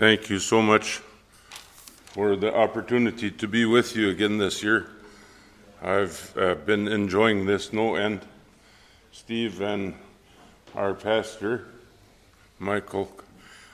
Thank 0.00 0.30
you 0.30 0.38
so 0.38 0.62
much 0.62 1.02
for 2.14 2.34
the 2.34 2.56
opportunity 2.56 3.30
to 3.32 3.46
be 3.46 3.66
with 3.66 3.94
you 3.94 4.08
again 4.08 4.38
this 4.38 4.62
year. 4.62 4.86
I've 5.82 6.32
uh, 6.38 6.54
been 6.54 6.88
enjoying 6.88 7.44
this 7.44 7.70
no 7.74 7.96
end. 7.96 8.22
Steve 9.12 9.60
and 9.60 9.92
our 10.74 10.94
pastor, 10.94 11.66
Michael 12.58 13.12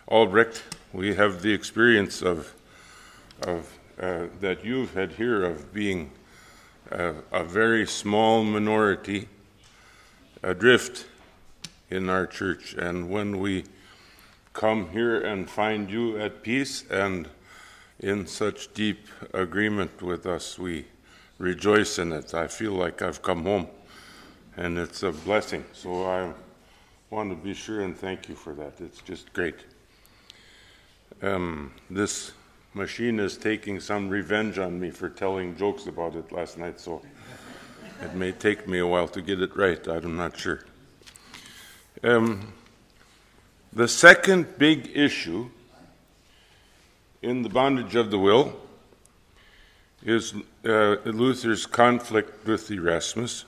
Albrecht, 0.09 0.64
we 0.92 1.14
have 1.14 1.42
the 1.42 1.52
experience 1.52 2.23
of, 2.23 2.52
of 3.43 3.72
uh, 4.00 4.24
that 4.40 4.64
you've 4.64 4.95
had 4.95 5.12
here 5.12 5.45
of 5.45 5.72
being 5.72 6.11
a, 6.90 7.14
a 7.30 7.45
very 7.45 7.86
small 7.86 8.43
minority 8.43 9.28
adrift 10.42 11.06
in 11.88 12.11
our 12.11 12.27
church. 12.27 12.74
And 12.74 13.11
when 13.11 13.38
we 13.38 13.62
come 14.56 14.88
here 14.88 15.20
and 15.20 15.48
find 15.51 15.91
you 15.91 16.19
at 16.19 16.42
peace 16.42 16.84
and 16.91 17.28
in 18.01 18.27
such 18.27 18.73
deep 18.73 19.06
agreement 19.34 20.01
with 20.01 20.27
us, 20.27 20.59
we 20.59 20.87
rejoice 21.38 21.98
in 21.98 22.10
it. 22.12 22.33
I 22.33 22.47
feel 22.47 22.73
like 22.73 23.02
I've 23.02 23.20
come 23.20 23.45
home, 23.45 23.69
and 24.56 24.78
it's 24.78 25.02
a 25.02 25.12
blessing. 25.12 25.64
So 25.73 26.05
I 26.06 26.33
want 27.11 27.30
to 27.30 27.37
be 27.37 27.52
sure 27.52 27.83
and 27.83 27.97
thank 27.97 28.30
you 28.30 28.34
for 28.34 28.55
that. 28.55 28.80
It's 28.80 29.02
just 29.02 29.30
great. 29.34 29.56
Um, 31.23 31.73
this 31.91 32.33
machine 32.73 33.20
is 33.20 33.36
taking 33.36 33.78
some 33.78 34.09
revenge 34.09 34.59
on 34.59 34.80
me 34.80 34.91
for 34.91 35.11
telling 35.11 35.55
jokes 35.56 35.86
about 35.86 36.14
it 36.14 36.33
last 36.33 36.56
night, 36.56 36.80
so 36.80 37.02
it 38.02 38.14
may 38.14 38.33
take 38.33 38.66
me 38.66 38.78
a 38.78 38.86
while 38.86 39.09
to 39.09 39.20
get 39.20 39.41
it 39.42 39.55
right. 39.55 39.86
I'm 39.86 40.16
not 40.16 40.38
sure. 40.38 40.64
Um, 42.02 42.52
the 43.77 43.86
second 43.86 44.56
big 44.56 44.91
issue 44.94 45.50
in 47.20 47.42
the 47.42 47.48
bondage 47.50 47.94
of 47.94 48.10
the 48.10 48.18
will 48.18 48.58
is 50.02 50.33
uh, 50.64 50.96
Luther's 51.05 51.66
conflict 51.66 52.46
with 52.46 52.70
Erasmus, 52.70 53.44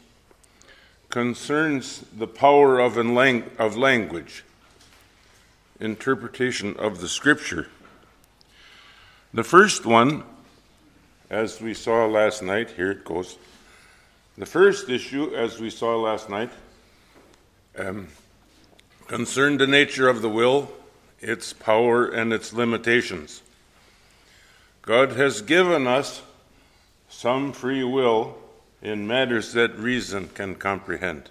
concerns 1.09 2.05
the 2.15 2.27
power 2.27 2.79
of, 2.79 2.99
of 2.99 3.77
language, 3.79 4.45
interpretation 5.81 6.77
of 6.77 7.01
the 7.01 7.09
scripture. 7.09 7.69
The 9.33 9.45
first 9.45 9.87
one, 9.87 10.25
as 11.31 11.59
we 11.59 11.73
saw 11.73 12.05
last 12.05 12.43
night, 12.43 12.69
here 12.73 12.91
it 12.91 13.03
goes. 13.03 13.39
The 14.37 14.45
first 14.45 14.91
issue, 14.91 15.35
as 15.35 15.59
we 15.59 15.71
saw 15.71 15.97
last 15.97 16.29
night, 16.29 16.51
um, 17.79 18.09
concerned 19.09 19.59
the 19.59 19.67
nature 19.67 20.09
of 20.09 20.23
the 20.23 20.29
will, 20.29 20.71
its 21.19 21.53
power, 21.53 22.07
and 22.07 22.33
its 22.33 22.53
limitations. 22.53 23.43
God 24.83 25.13
has 25.13 25.43
given 25.43 25.87
us 25.87 26.23
some 27.09 27.53
free 27.53 27.83
will 27.83 28.37
in 28.83 29.07
matters 29.07 29.55
that 29.55 29.77
reason 29.79 30.29
can 30.29 30.55
comprehend. 30.55 31.31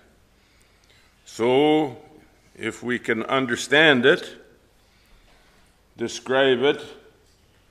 So, 1.25 1.98
if 2.58 2.81
we 2.81 2.98
can 2.98 3.23
understand 3.23 4.05
it, 4.05 4.36
describe 5.95 6.64
it, 6.64 6.83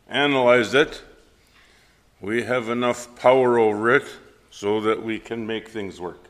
analyze 0.08 0.72
it, 0.72 1.02
we 2.20 2.44
have 2.44 2.68
enough 2.68 3.14
power 3.16 3.58
over 3.58 3.94
it 3.94 4.06
so 4.50 4.80
that 4.82 5.02
we 5.02 5.18
can 5.18 5.46
make 5.46 5.68
things 5.68 6.00
work. 6.00 6.25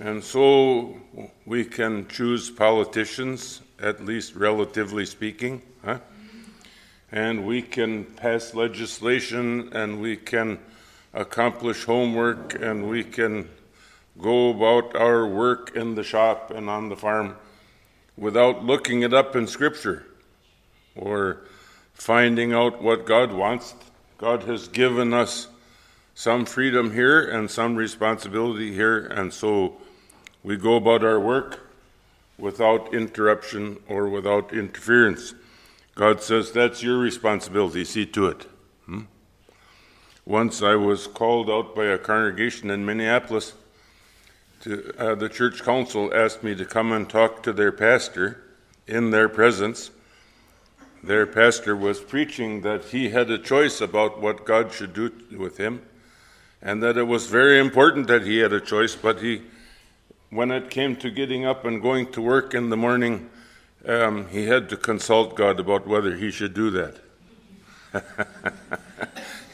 And 0.00 0.22
so 0.22 0.96
we 1.44 1.64
can 1.64 2.06
choose 2.06 2.50
politicians, 2.50 3.62
at 3.80 4.04
least 4.04 4.36
relatively 4.36 5.04
speaking, 5.04 5.60
huh? 5.84 5.98
and 7.10 7.44
we 7.44 7.62
can 7.62 8.04
pass 8.04 8.54
legislation, 8.54 9.72
and 9.72 10.00
we 10.00 10.16
can 10.16 10.60
accomplish 11.14 11.84
homework, 11.84 12.54
and 12.54 12.88
we 12.88 13.02
can 13.02 13.48
go 14.20 14.50
about 14.50 14.94
our 14.94 15.26
work 15.26 15.74
in 15.74 15.96
the 15.96 16.04
shop 16.04 16.52
and 16.52 16.70
on 16.70 16.88
the 16.90 16.96
farm 16.96 17.34
without 18.16 18.64
looking 18.64 19.02
it 19.02 19.12
up 19.12 19.34
in 19.34 19.48
Scripture 19.48 20.06
or 20.94 21.40
finding 21.92 22.52
out 22.52 22.80
what 22.82 23.04
God 23.04 23.32
wants. 23.32 23.74
God 24.16 24.44
has 24.44 24.68
given 24.68 25.12
us 25.12 25.48
some 26.14 26.44
freedom 26.44 26.92
here 26.92 27.28
and 27.28 27.50
some 27.50 27.74
responsibility 27.74 28.72
here, 28.72 29.04
and 29.06 29.32
so 29.32 29.80
we 30.48 30.56
go 30.56 30.76
about 30.76 31.04
our 31.04 31.20
work 31.20 31.60
without 32.38 32.94
interruption 32.94 33.78
or 33.86 34.08
without 34.08 34.50
interference. 34.50 35.34
God 35.94 36.22
says, 36.22 36.52
That's 36.52 36.82
your 36.82 36.96
responsibility. 36.96 37.84
See 37.84 38.06
to 38.06 38.28
it. 38.28 38.46
Hmm? 38.86 39.02
Once 40.24 40.62
I 40.62 40.74
was 40.74 41.06
called 41.06 41.50
out 41.50 41.76
by 41.76 41.84
a 41.84 41.98
congregation 41.98 42.70
in 42.70 42.86
Minneapolis. 42.86 43.52
To, 44.62 44.94
uh, 44.98 45.14
the 45.16 45.28
church 45.28 45.62
council 45.62 46.10
asked 46.14 46.42
me 46.42 46.54
to 46.54 46.64
come 46.64 46.92
and 46.92 47.06
talk 47.06 47.42
to 47.42 47.52
their 47.52 47.70
pastor 47.70 48.42
in 48.86 49.10
their 49.10 49.28
presence. 49.28 49.90
Their 51.04 51.26
pastor 51.26 51.76
was 51.76 52.00
preaching 52.00 52.62
that 52.62 52.86
he 52.86 53.10
had 53.10 53.30
a 53.30 53.36
choice 53.36 53.82
about 53.82 54.22
what 54.22 54.46
God 54.46 54.72
should 54.72 54.94
do 54.94 55.12
with 55.36 55.58
him, 55.58 55.82
and 56.62 56.82
that 56.82 56.96
it 56.96 57.06
was 57.06 57.26
very 57.26 57.58
important 57.58 58.06
that 58.06 58.22
he 58.22 58.38
had 58.38 58.54
a 58.54 58.62
choice, 58.62 58.96
but 58.96 59.20
he 59.20 59.42
when 60.30 60.50
it 60.50 60.70
came 60.70 60.96
to 60.96 61.10
getting 61.10 61.46
up 61.46 61.64
and 61.64 61.80
going 61.80 62.10
to 62.12 62.20
work 62.20 62.54
in 62.54 62.68
the 62.68 62.76
morning, 62.76 63.30
um, 63.86 64.28
he 64.28 64.46
had 64.46 64.68
to 64.68 64.76
consult 64.76 65.34
God 65.34 65.58
about 65.58 65.86
whether 65.86 66.16
he 66.16 66.30
should 66.30 66.52
do 66.52 66.70
that. 66.70 66.96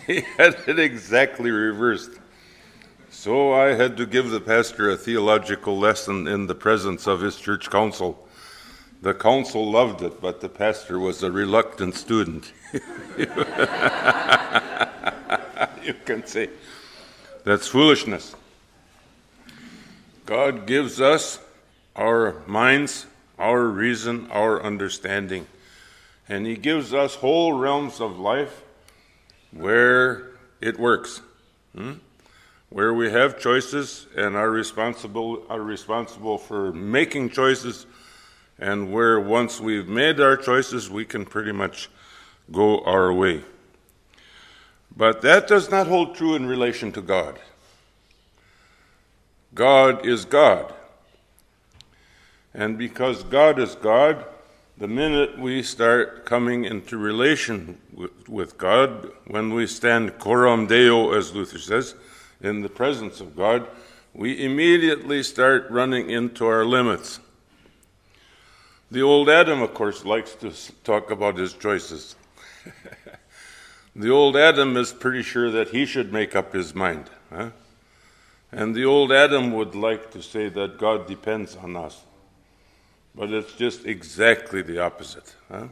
he 0.07 0.23
had 0.37 0.57
it 0.67 0.79
exactly 0.79 1.51
reversed. 1.51 2.11
So 3.11 3.53
I 3.53 3.75
had 3.75 3.97
to 3.99 4.07
give 4.07 4.31
the 4.31 4.41
pastor 4.41 4.91
a 4.91 4.97
theological 4.97 5.79
lesson 5.79 6.27
in 6.27 6.47
the 6.47 6.55
presence 6.55 7.07
of 7.07 7.21
his 7.21 7.37
church 7.37 7.71
council. 7.71 8.27
The 9.03 9.15
council 9.15 9.71
loved 9.71 10.03
it, 10.03 10.21
but 10.21 10.41
the 10.41 10.49
pastor 10.49 10.99
was 10.99 11.23
a 11.23 11.31
reluctant 11.31 11.95
student. 11.95 12.53
you 12.73 12.81
can 16.05 16.27
say 16.27 16.49
that's 17.45 17.69
foolishness. 17.69 18.35
God 20.27 20.67
gives 20.67 21.01
us 21.01 21.39
our 21.95 22.43
minds, 22.47 23.07
our 23.39 23.65
reason, 23.65 24.29
our 24.31 24.63
understanding. 24.63 25.47
And 26.29 26.47
He 26.47 26.57
gives 26.57 26.95
us 26.95 27.17
whole 27.17 27.53
realms 27.53 28.01
of 28.01 28.19
life 28.19 28.63
where 29.51 30.31
it 30.61 30.79
works, 30.79 31.21
hmm? 31.77 31.95
where 32.71 32.95
we 32.95 33.11
have 33.11 33.39
choices 33.39 34.07
and 34.17 34.35
are 34.35 34.51
responsible, 34.51 35.45
are 35.49 35.61
responsible 35.61 36.39
for 36.39 36.73
making 36.73 37.31
choices, 37.31 37.87
and 38.59 38.93
where 38.93 39.21
once 39.21 39.61
we've 39.61 39.89
made 39.89 40.21
our 40.21 40.37
choices, 40.37 40.89
we 40.89 41.05
can 41.05 41.25
pretty 41.25 41.53
much 41.53 41.91
go 42.51 42.81
our 42.85 43.13
way. 43.13 43.43
But 44.97 45.23
that 45.23 45.47
does 45.49 45.71
not 45.71 45.87
hold 45.87 46.15
true 46.15 46.35
in 46.35 46.47
relation 46.47 46.93
to 46.93 47.03
God. 47.03 47.39
God 49.55 50.05
is 50.07 50.25
God. 50.25 50.73
And 52.53 52.79
because 52.79 53.23
God 53.25 53.59
is 53.59 53.75
God, 53.75 54.25
the 54.77 54.89
minute 54.89 55.39
we 55.39 55.63
start 55.63 56.25
coming 56.25 56.65
into 56.65 56.99
relation 56.99 57.79
with, 57.93 58.29
with, 58.29 58.59
God, 58.59 59.11
when 59.27 59.55
we 59.55 59.67
stand 59.67 60.19
coram 60.19 60.67
Deo, 60.67 61.13
as 61.13 61.35
Luther 61.35 61.59
says, 61.59 61.95
in 62.41 62.63
the 62.63 62.69
presence 62.69 63.21
of 63.21 63.37
God, 63.37 63.69
we 64.13 64.45
immediately 64.45 65.23
start 65.23 65.71
running 65.71 66.11
into 66.11 66.47
our 66.47 66.65
limits. 66.65 67.21
The 68.91 69.03
old 69.03 69.29
Adam, 69.29 69.63
of 69.63 69.75
course, 69.75 70.05
likes 70.05 70.35
to 70.37 70.53
talk 70.83 71.11
about 71.11 71.37
his 71.37 71.53
choices. 71.53 72.17
the 73.97 74.11
old 74.11 74.37
Adam 74.37 74.77
is 74.77 74.93
pretty 74.93 75.23
sure 75.23 75.51
that 75.51 75.69
he 75.69 75.87
should 75.87 76.13
make 76.13 76.37
up 76.37 76.53
his 76.53 76.75
mind. 76.75 77.11
Huh? 77.33 77.51
And 78.55 78.73
the 78.73 78.85
old 78.85 79.11
Adam 79.11 79.51
would 79.53 79.75
like 79.75 80.13
to 80.13 80.23
say 80.23 80.49
that 80.49 80.79
God 80.79 81.09
depends 81.09 81.57
on 81.57 81.75
us. 81.75 82.05
But 83.13 83.31
it's 83.31 83.53
just 83.55 83.85
exactly 83.85 84.63
the 84.63 84.79
opposite. 84.79 85.35
Huh? 85.51 85.67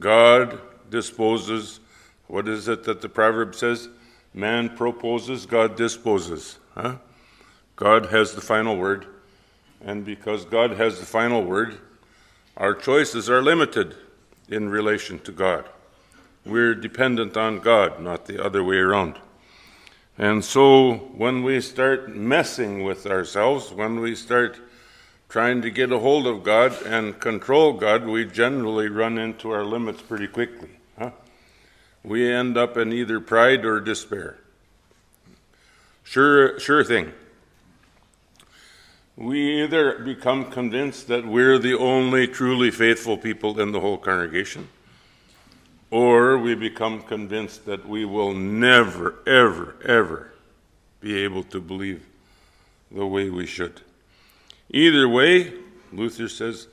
God 0.00 0.58
disposes. 0.90 1.78
What 2.26 2.48
is 2.48 2.66
it 2.66 2.82
that 2.84 3.02
the 3.02 3.08
proverb 3.08 3.54
says? 3.54 3.88
Man 4.34 4.76
proposes, 4.76 5.46
God 5.46 5.76
disposes. 5.76 6.58
Huh? 6.74 6.96
God 7.76 8.06
has 8.06 8.34
the 8.34 8.40
final 8.40 8.76
word. 8.76 9.06
And 9.80 10.04
because 10.04 10.44
God 10.44 10.72
has 10.72 10.98
the 10.98 11.06
final 11.06 11.44
word, 11.44 11.78
our 12.56 12.74
choices 12.74 13.30
are 13.30 13.42
limited 13.42 13.94
in 14.48 14.68
relation 14.70 15.20
to 15.20 15.30
God. 15.30 15.68
We're 16.44 16.74
dependent 16.74 17.36
on 17.36 17.60
God, 17.60 18.00
not 18.00 18.26
the 18.26 18.44
other 18.44 18.64
way 18.64 18.78
around. 18.78 19.20
And 20.18 20.44
so 20.44 20.94
when 20.94 21.42
we 21.42 21.60
start 21.60 22.14
messing 22.14 22.84
with 22.84 23.06
ourselves, 23.06 23.70
when 23.70 24.00
we 24.00 24.14
start 24.14 24.58
trying 25.28 25.60
to 25.62 25.70
get 25.70 25.92
a 25.92 25.98
hold 25.98 26.26
of 26.26 26.42
God 26.42 26.80
and 26.82 27.18
control 27.20 27.74
God, 27.74 28.06
we 28.06 28.24
generally 28.24 28.88
run 28.88 29.18
into 29.18 29.50
our 29.50 29.64
limits 29.64 30.00
pretty 30.00 30.26
quickly. 30.26 30.70
Huh? 30.98 31.10
We 32.02 32.32
end 32.32 32.56
up 32.56 32.76
in 32.76 32.92
either 32.92 33.20
pride 33.20 33.64
or 33.64 33.80
despair. 33.80 34.38
Sure, 36.04 36.58
sure 36.60 36.84
thing. 36.84 37.12
We 39.16 39.64
either 39.64 39.98
become 39.98 40.50
convinced 40.50 41.08
that 41.08 41.26
we're 41.26 41.58
the 41.58 41.76
only 41.76 42.28
truly 42.28 42.70
faithful 42.70 43.18
people 43.18 43.58
in 43.58 43.72
the 43.72 43.80
whole 43.80 43.98
congregation, 43.98 44.68
or 45.90 46.38
we 46.38 46.54
become 46.54 47.02
convinced 47.02 47.64
that 47.66 47.88
we 47.88 48.04
will 48.04 48.34
never, 48.34 49.16
ever, 49.26 49.76
ever 49.84 50.32
be 51.00 51.22
able 51.22 51.44
to 51.44 51.60
believe 51.60 52.04
the 52.90 53.06
way 53.06 53.30
we 53.30 53.46
should. 53.46 53.80
Either 54.70 55.08
way, 55.08 55.52
Luther 55.92 56.28
says, 56.28 56.66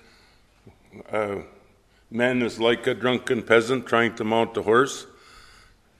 uh, 1.11 1.37
man 2.09 2.41
is 2.41 2.59
like 2.59 2.87
a 2.87 2.93
drunken 2.93 3.43
peasant 3.43 3.85
trying 3.85 4.15
to 4.15 4.23
mount 4.23 4.57
a 4.57 4.61
horse. 4.61 5.05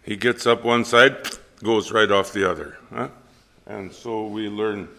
He 0.04 0.16
gets 0.16 0.48
up 0.48 0.64
one 0.64 0.86
side, 0.86 1.16
goes 1.64 1.92
right 1.92 2.10
off 2.12 2.34
the 2.34 2.50
other. 2.50 2.78
Huh? 2.92 3.10
And 3.66 3.94
so 3.94 4.28
we 4.28 4.50
learn 4.50 4.90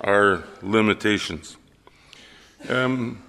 our 0.00 0.44
limitations. 0.62 1.56
Um, 2.68 3.22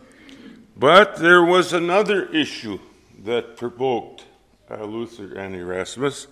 but 0.78 1.18
there 1.18 1.44
was 1.44 1.74
another 1.74 2.26
issue 2.28 2.80
that 3.26 3.58
provoked 3.58 4.24
uh, 4.70 4.84
Luther 4.84 5.36
and 5.36 5.56
Erasmus, 5.56 6.28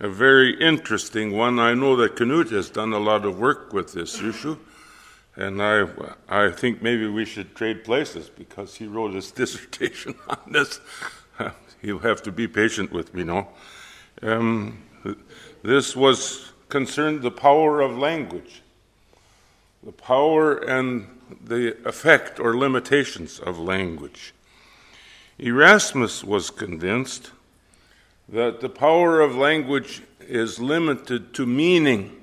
a 0.00 0.08
very 0.08 0.60
interesting 0.60 1.36
one. 1.36 1.58
I 1.58 1.74
know 1.74 1.96
that 1.96 2.16
Knut 2.16 2.50
has 2.50 2.70
done 2.70 2.92
a 2.92 2.98
lot 2.98 3.24
of 3.24 3.38
work 3.38 3.72
with 3.72 3.92
this 3.92 4.20
issue, 4.20 4.58
and 5.36 5.62
I, 5.62 5.86
I 6.28 6.50
think 6.50 6.82
maybe 6.82 7.06
we 7.06 7.24
should 7.24 7.54
trade 7.54 7.84
places 7.84 8.28
because 8.28 8.74
he 8.74 8.86
wrote 8.86 9.14
his 9.14 9.30
dissertation 9.40 10.14
on 10.28 10.52
this. 10.52 10.80
He'll 11.82 12.00
have 12.00 12.22
to 12.22 12.32
be 12.32 12.48
patient 12.48 12.92
with 12.92 13.14
me 13.14 13.24
now. 13.24 13.48
Um, 14.22 14.82
this 15.62 15.94
was 15.94 16.52
concerned 16.68 17.22
the 17.22 17.30
power 17.30 17.80
of 17.80 17.96
language, 17.96 18.62
the 19.84 19.92
power 19.92 20.56
and 20.56 21.06
the 21.44 21.76
effect 21.86 22.40
or 22.40 22.56
limitations 22.56 23.38
of 23.38 23.58
language. 23.58 24.34
Erasmus 25.38 26.24
was 26.24 26.50
convinced 26.50 27.30
that 28.28 28.60
the 28.60 28.68
power 28.68 29.20
of 29.20 29.36
language 29.36 30.02
is 30.20 30.58
limited 30.58 31.32
to 31.34 31.46
meaning. 31.46 32.14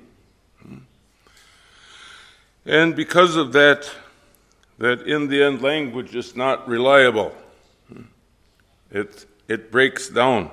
And 2.66 2.94
because 2.94 3.36
of 3.36 3.52
that, 3.52 3.90
that 4.78 5.02
in 5.02 5.28
the 5.28 5.42
end, 5.42 5.62
language 5.62 6.14
is 6.14 6.36
not 6.36 6.68
reliable. 6.68 7.34
It, 8.90 9.26
it 9.48 9.70
breaks 9.70 10.08
down. 10.08 10.50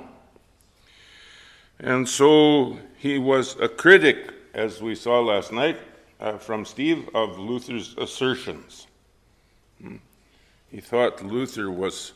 And 1.80 2.08
so 2.08 2.80
he 2.98 3.18
was 3.18 3.60
a 3.60 3.68
critic, 3.68 4.32
as 4.54 4.82
we 4.82 4.96
saw 4.96 5.20
last 5.20 5.52
night 5.52 5.78
uh, 6.20 6.38
from 6.38 6.64
Steve, 6.66 7.10
of 7.14 7.38
Luther's 7.38 7.96
assertions. 7.98 8.88
He 10.72 10.80
thought 10.80 11.22
Luther 11.24 11.70
was 11.70 12.14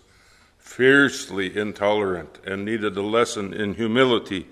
fiercely 0.67 1.57
intolerant 1.57 2.39
and 2.45 2.65
needed 2.65 2.95
a 2.97 3.01
lesson 3.01 3.53
in 3.53 3.73
humility 3.73 4.45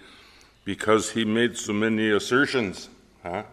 because 0.64 1.12
he 1.12 1.26
made 1.26 1.58
so 1.58 1.74
many 1.74 2.10
assertions. 2.10 2.90
Huh? 3.22 3.44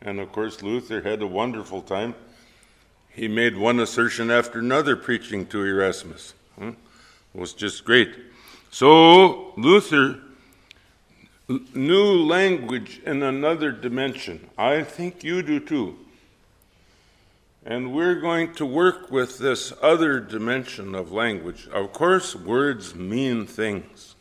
And 0.00 0.20
of 0.20 0.32
course, 0.32 0.62
Luther 0.62 1.02
had 1.02 1.20
a 1.20 1.26
wonderful 1.26 1.82
time. 1.82 2.14
He 3.10 3.28
made 3.28 3.58
one 3.58 3.80
assertion 3.80 4.30
after 4.30 4.60
another 4.60 4.96
preaching 4.96 5.44
to 5.46 5.64
Erasmus. 5.64 6.34
Huh? 6.58 6.72
It 7.34 7.40
was 7.40 7.52
just 7.52 7.84
great. 7.84 8.14
So, 8.70 9.52
Luther 9.56 10.20
knew 11.74 12.24
language 12.24 13.00
in 13.04 13.22
another 13.22 13.72
dimension. 13.72 14.48
I 14.56 14.82
think 14.84 15.24
you 15.24 15.42
do 15.42 15.60
too. 15.60 15.98
And 17.64 17.92
we're 17.92 18.16
going 18.16 18.54
to 18.54 18.66
work 18.66 19.10
with 19.10 19.38
this 19.38 19.72
other 19.80 20.18
dimension 20.18 20.96
of 20.96 21.12
language. 21.12 21.68
Of 21.68 21.92
course, 21.92 22.34
words 22.34 22.94
mean 22.96 23.46
things. 23.46 24.16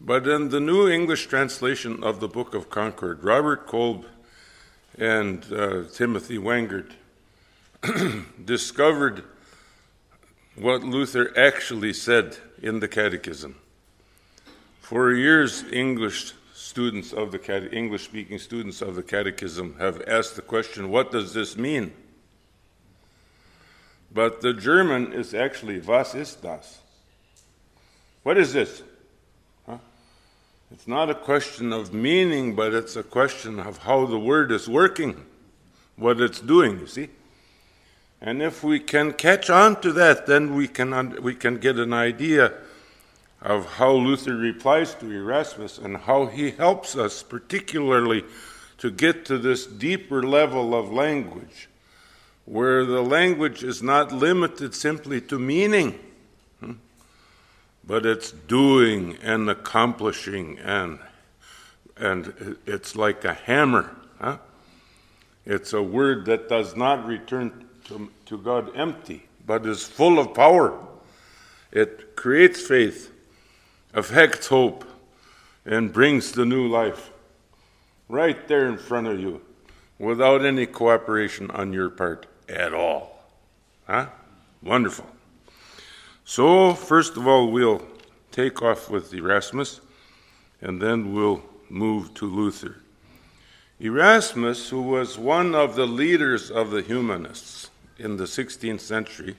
But 0.00 0.26
in 0.26 0.48
the 0.48 0.60
New 0.60 0.88
English 0.88 1.26
translation 1.26 2.02
of 2.02 2.20
the 2.20 2.28
Book 2.28 2.54
of 2.54 2.70
Concord, 2.70 3.22
Robert 3.22 3.66
Kolb 3.66 4.06
and 4.98 5.44
uh, 5.52 5.84
Timothy 5.92 6.38
Wengert 6.38 6.92
discovered 8.44 9.24
what 10.54 10.82
Luther 10.82 11.30
actually 11.38 11.92
said 11.92 12.38
in 12.62 12.80
the 12.80 12.88
Catechism. 12.88 13.56
For 14.80 15.12
years, 15.12 15.62
English 15.70 16.32
students 16.76 17.14
of 17.14 17.32
the 17.32 17.38
cate- 17.38 17.72
English 17.72 18.04
speaking 18.04 18.38
students 18.38 18.82
of 18.82 18.96
the 18.96 19.02
catechism 19.02 19.74
have 19.78 20.02
asked 20.06 20.36
the 20.36 20.42
question, 20.42 20.90
what 20.90 21.10
does 21.10 21.32
this 21.32 21.56
mean? 21.56 21.90
But 24.12 24.42
the 24.42 24.52
German 24.52 25.14
is 25.14 25.32
actually 25.32 25.80
was 25.80 26.14
ist 26.14 26.42
das? 26.42 26.80
What 28.24 28.36
is 28.36 28.52
this? 28.52 28.82
Huh? 29.64 29.78
It's 30.70 30.86
not 30.86 31.08
a 31.08 31.14
question 31.14 31.72
of 31.72 31.94
meaning, 31.94 32.54
but 32.54 32.74
it's 32.74 32.94
a 32.94 33.02
question 33.02 33.58
of 33.58 33.78
how 33.78 34.04
the 34.04 34.18
word 34.18 34.52
is 34.52 34.68
working, 34.68 35.24
what 35.96 36.20
it's 36.20 36.40
doing, 36.40 36.78
you 36.80 36.86
see? 36.86 37.08
And 38.20 38.42
if 38.42 38.62
we 38.62 38.80
can 38.80 39.14
catch 39.14 39.48
on 39.48 39.80
to 39.80 39.94
that, 39.94 40.26
then 40.26 40.54
we 40.54 40.68
can, 40.68 41.22
we 41.22 41.34
can 41.34 41.56
get 41.56 41.76
an 41.76 41.94
idea 41.94 42.52
of 43.42 43.66
how 43.74 43.92
Luther 43.92 44.36
replies 44.36 44.94
to 44.94 45.10
Erasmus 45.10 45.78
and 45.78 45.96
how 45.96 46.26
he 46.26 46.50
helps 46.50 46.96
us, 46.96 47.22
particularly 47.22 48.24
to 48.78 48.90
get 48.90 49.24
to 49.26 49.38
this 49.38 49.66
deeper 49.66 50.22
level 50.22 50.74
of 50.74 50.92
language, 50.92 51.68
where 52.44 52.84
the 52.84 53.02
language 53.02 53.62
is 53.62 53.82
not 53.82 54.12
limited 54.12 54.74
simply 54.74 55.20
to 55.20 55.38
meaning, 55.38 55.98
hmm, 56.60 56.72
but 57.86 58.06
it's 58.06 58.30
doing 58.30 59.16
and 59.22 59.48
accomplishing, 59.50 60.58
and, 60.58 60.98
and 61.96 62.56
it's 62.66 62.96
like 62.96 63.24
a 63.24 63.34
hammer. 63.34 63.94
Huh? 64.20 64.38
It's 65.44 65.72
a 65.72 65.82
word 65.82 66.26
that 66.26 66.48
does 66.48 66.74
not 66.74 67.06
return 67.06 67.66
to, 67.84 68.10
to 68.26 68.38
God 68.38 68.74
empty, 68.76 69.26
but 69.46 69.64
is 69.66 69.84
full 69.84 70.18
of 70.18 70.34
power. 70.34 70.78
It 71.70 72.16
creates 72.16 72.60
faith 72.66 73.12
affects 73.96 74.48
hope 74.48 74.84
and 75.64 75.92
brings 75.92 76.32
the 76.32 76.44
new 76.44 76.68
life 76.68 77.10
right 78.08 78.46
there 78.46 78.68
in 78.68 78.76
front 78.76 79.06
of 79.06 79.18
you 79.18 79.40
without 79.98 80.44
any 80.44 80.66
cooperation 80.66 81.50
on 81.50 81.72
your 81.72 81.88
part 81.88 82.26
at 82.46 82.74
all. 82.74 83.24
Huh? 83.86 84.06
Wonderful. 84.62 85.06
So, 86.24 86.74
first 86.74 87.16
of 87.16 87.26
all, 87.26 87.50
we'll 87.50 87.82
take 88.30 88.60
off 88.60 88.90
with 88.90 89.14
Erasmus 89.14 89.80
and 90.60 90.80
then 90.80 91.14
we'll 91.14 91.42
move 91.70 92.12
to 92.14 92.26
Luther. 92.26 92.76
Erasmus, 93.80 94.68
who 94.68 94.82
was 94.82 95.18
one 95.18 95.54
of 95.54 95.74
the 95.74 95.86
leaders 95.86 96.50
of 96.50 96.70
the 96.70 96.82
humanists 96.82 97.70
in 97.98 98.18
the 98.18 98.24
16th 98.24 98.80
century, 98.80 99.36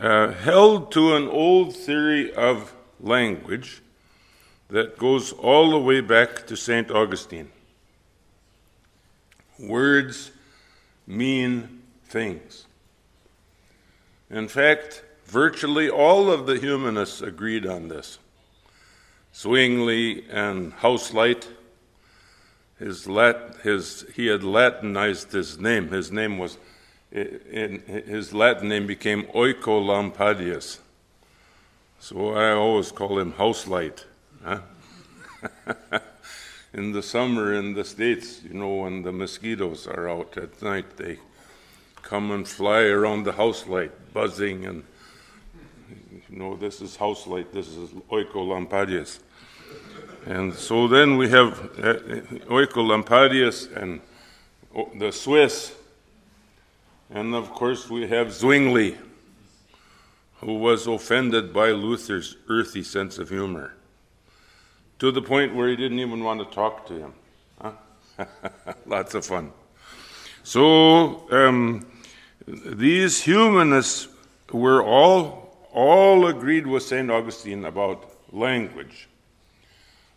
uh, 0.00 0.32
held 0.32 0.90
to 0.92 1.14
an 1.14 1.28
old 1.28 1.76
theory 1.76 2.34
of 2.34 2.72
language 3.00 3.82
that 4.68 4.98
goes 4.98 5.32
all 5.32 5.70
the 5.70 5.78
way 5.78 6.00
back 6.00 6.46
to 6.46 6.56
St. 6.56 6.90
Augustine. 6.90 7.50
Words 9.58 10.32
mean 11.06 11.82
things. 12.06 12.66
In 14.30 14.48
fact, 14.48 15.04
virtually 15.24 15.88
all 15.88 16.30
of 16.30 16.46
the 16.46 16.58
humanists 16.58 17.20
agreed 17.20 17.66
on 17.66 17.88
this. 17.88 18.18
Zwingli 19.34 20.24
and 20.30 20.72
Hauslight, 20.78 21.46
his, 22.78 23.06
Lat, 23.06 23.56
his, 23.62 24.04
he 24.14 24.26
had 24.26 24.42
Latinized 24.42 25.32
his 25.32 25.58
name. 25.58 25.88
His 25.88 26.10
name 26.10 26.38
was, 26.38 26.58
in, 27.12 27.82
his 28.06 28.32
Latin 28.34 28.68
name 28.68 28.86
became 28.86 29.24
Oecolampadius. 29.24 30.78
So 31.98 32.34
I 32.34 32.52
always 32.52 32.92
call 32.92 33.18
him 33.18 33.32
house 33.32 33.66
light. 33.66 34.04
Huh? 34.44 34.60
in 36.72 36.92
the 36.92 37.02
summer 37.02 37.54
in 37.54 37.74
the 37.74 37.84
States, 37.84 38.42
you 38.44 38.54
know, 38.54 38.74
when 38.74 39.02
the 39.02 39.12
mosquitoes 39.12 39.86
are 39.86 40.08
out 40.08 40.36
at 40.36 40.62
night, 40.62 40.96
they 40.96 41.18
come 42.02 42.30
and 42.30 42.46
fly 42.46 42.82
around 42.82 43.24
the 43.24 43.32
house 43.32 43.66
light, 43.66 43.92
buzzing, 44.12 44.66
and 44.66 44.84
you 46.28 46.38
know, 46.38 46.56
this 46.56 46.80
is 46.80 46.96
house 46.96 47.26
light, 47.26 47.52
this 47.52 47.68
is 47.68 47.90
Oecolampadius. 48.10 49.20
And 50.26 50.52
so 50.52 50.86
then 50.88 51.16
we 51.16 51.28
have 51.30 51.58
uh, 51.78 51.94
Oecolampadius 52.48 53.74
and 53.76 54.00
oh, 54.74 54.90
the 54.98 55.12
Swiss, 55.12 55.74
and 57.10 57.34
of 57.34 57.50
course 57.50 57.88
we 57.88 58.06
have 58.08 58.28
Zwingli, 58.32 58.96
who 60.46 60.54
was 60.54 60.86
offended 60.86 61.52
by 61.52 61.72
Luther's 61.72 62.36
earthy 62.48 62.84
sense 62.84 63.18
of 63.18 63.30
humor 63.30 63.74
to 65.00 65.10
the 65.10 65.20
point 65.20 65.52
where 65.56 65.68
he 65.68 65.74
didn't 65.74 65.98
even 65.98 66.22
want 66.22 66.38
to 66.38 66.46
talk 66.54 66.86
to 66.86 66.94
him. 66.94 67.12
Huh? 67.60 67.72
Lots 68.86 69.14
of 69.16 69.26
fun. 69.26 69.50
So 70.44 71.28
um, 71.32 71.84
these 72.46 73.20
humanists 73.20 74.06
were 74.52 74.84
all 74.84 75.66
all 75.72 76.28
agreed 76.28 76.68
with 76.68 76.84
St. 76.84 77.10
Augustine 77.10 77.64
about 77.64 78.08
language. 78.32 79.08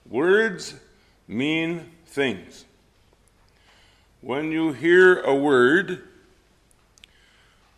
Words 0.08 0.76
mean 1.28 1.90
things. 2.06 2.66
When 4.22 4.52
you 4.52 4.74
hear 4.74 5.22
a 5.22 5.34
word 5.34 6.04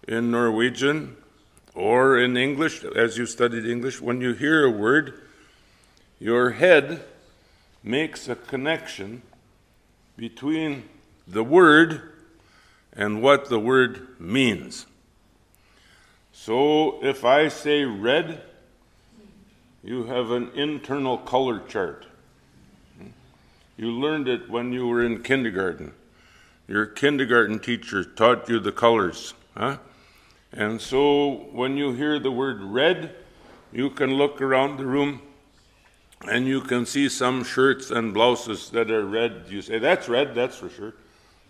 in 0.05 0.31
Norwegian 0.31 1.15
or 1.74 2.18
in 2.18 2.36
English, 2.38 2.84
as 2.84 3.18
you 3.18 3.25
studied 3.25 3.66
English, 3.66 4.01
when 4.01 4.22
you 4.22 4.34
hear 4.34 4.66
a 4.66 4.72
word, 4.72 5.22
your 6.20 6.51
head 6.51 7.04
makes 7.84 8.28
a 8.28 8.36
connection 8.36 9.22
between 10.18 10.84
the 11.28 11.44
word 11.44 12.01
and 12.94 13.22
what 13.22 13.50
the 13.50 13.60
word 13.60 14.20
means. 14.20 14.86
So 16.34 17.04
if 17.04 17.24
I 17.24 17.48
say 17.48 17.86
red, 17.86 18.42
you 19.84 20.04
have 20.06 20.32
an 20.32 20.51
internal 20.54 21.18
color 21.18 21.62
chart. 21.68 22.06
You 23.78 23.92
learned 23.92 24.28
it 24.28 24.50
when 24.50 24.74
you 24.74 24.88
were 24.88 25.04
in 25.04 25.24
kindergarten. 25.24 25.94
Your 26.68 26.86
kindergarten 26.86 27.60
teacher 27.60 28.04
taught 28.04 28.48
you 28.48 28.60
the 28.60 28.72
colors. 28.72 29.34
Huh? 29.58 29.78
And 30.53 30.81
so 30.81 31.48
when 31.51 31.77
you 31.77 31.93
hear 31.93 32.20
the 32.20 32.31
word 32.31 32.62
red, 32.62 33.15
you 33.72 33.89
can 33.89 34.15
look 34.15 34.41
around 34.41 34.77
the 34.77 34.86
room 34.86 35.22
and 36.27 36.46
you 36.46 36.62
can 36.62 36.86
see 36.86 37.10
some 37.10 37.43
shirts 37.43 37.89
and 37.89 38.13
blouses 38.13 38.70
that 38.72 38.91
are 38.91 39.05
red. 39.05 39.46
You 39.50 39.62
say, 39.62 39.79
That's 39.79 40.10
red, 40.10 40.36
that's 40.36 40.58
for 40.58 40.70
sure. 40.70 40.93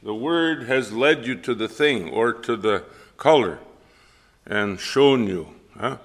The 0.03 0.13
word 0.13 0.63
has 0.63 0.91
led 0.91 1.25
you 1.25 1.35
to 1.35 1.53
the 1.53 1.67
thing 1.67 2.09
or 2.09 2.33
to 2.33 2.55
the 2.55 2.83
color 3.17 3.59
and 4.45 4.79
shown 4.79 5.27
you. 5.27 5.47
Huh? 5.77 5.97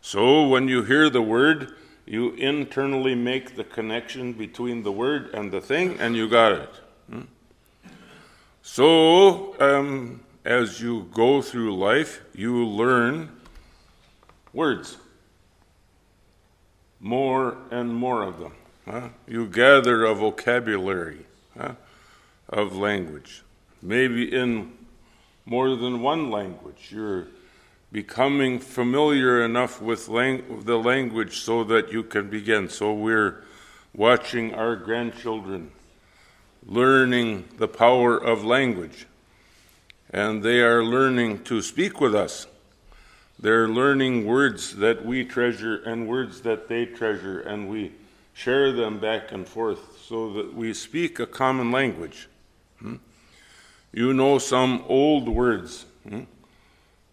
So 0.00 0.46
when 0.46 0.68
you 0.68 0.82
hear 0.82 1.10
the 1.10 1.22
word, 1.22 1.74
you 2.06 2.32
internally 2.32 3.14
make 3.14 3.56
the 3.56 3.64
connection 3.64 4.32
between 4.32 4.82
the 4.82 4.92
word 4.92 5.30
and 5.34 5.50
the 5.50 5.60
thing, 5.60 5.98
and 5.98 6.14
you 6.14 6.28
got 6.28 6.52
it. 6.52 6.70
Hmm? 7.10 7.20
So, 8.62 9.60
um, 9.60 10.20
as 10.46 10.80
you 10.80 11.08
go 11.12 11.42
through 11.42 11.76
life, 11.76 12.22
you 12.32 12.64
learn 12.64 13.28
words. 14.52 14.96
More 17.00 17.58
and 17.72 17.92
more 17.92 18.22
of 18.22 18.38
them. 18.38 18.52
Huh? 18.88 19.08
You 19.26 19.48
gather 19.48 20.04
a 20.04 20.14
vocabulary 20.14 21.26
huh, 21.58 21.72
of 22.48 22.76
language. 22.76 23.42
Maybe 23.82 24.32
in 24.32 24.72
more 25.44 25.74
than 25.74 26.00
one 26.00 26.30
language. 26.30 26.90
You're 26.90 27.26
becoming 27.90 28.60
familiar 28.60 29.44
enough 29.44 29.82
with 29.82 30.06
lang- 30.08 30.62
the 30.64 30.78
language 30.78 31.40
so 31.40 31.64
that 31.64 31.90
you 31.90 32.04
can 32.04 32.30
begin. 32.30 32.68
So 32.68 32.94
we're 32.94 33.42
watching 33.92 34.54
our 34.54 34.76
grandchildren 34.76 35.72
learning 36.64 37.48
the 37.58 37.68
power 37.68 38.16
of 38.16 38.44
language. 38.44 39.06
And 40.10 40.42
they 40.42 40.60
are 40.60 40.84
learning 40.84 41.44
to 41.44 41.62
speak 41.62 42.00
with 42.00 42.14
us. 42.14 42.46
They're 43.38 43.68
learning 43.68 44.26
words 44.26 44.76
that 44.76 45.04
we 45.04 45.24
treasure 45.24 45.76
and 45.76 46.08
words 46.08 46.40
that 46.42 46.68
they 46.68 46.86
treasure, 46.86 47.40
and 47.40 47.68
we 47.68 47.92
share 48.32 48.72
them 48.72 48.98
back 48.98 49.32
and 49.32 49.46
forth 49.46 49.98
so 50.00 50.32
that 50.34 50.54
we 50.54 50.72
speak 50.72 51.18
a 51.18 51.26
common 51.26 51.70
language. 51.70 52.28
Hmm? 52.78 52.96
You 53.92 54.12
know 54.14 54.38
some 54.38 54.84
old 54.88 55.28
words. 55.28 55.84
Hmm? 56.08 56.22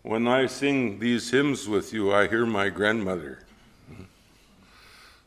When 0.01 0.27
I 0.27 0.47
sing 0.47 0.99
these 0.99 1.31
hymns 1.31 1.67
with 1.67 1.93
you, 1.93 2.13
I 2.13 2.27
hear 2.27 2.45
my 2.45 2.69
grandmother. 2.69 3.39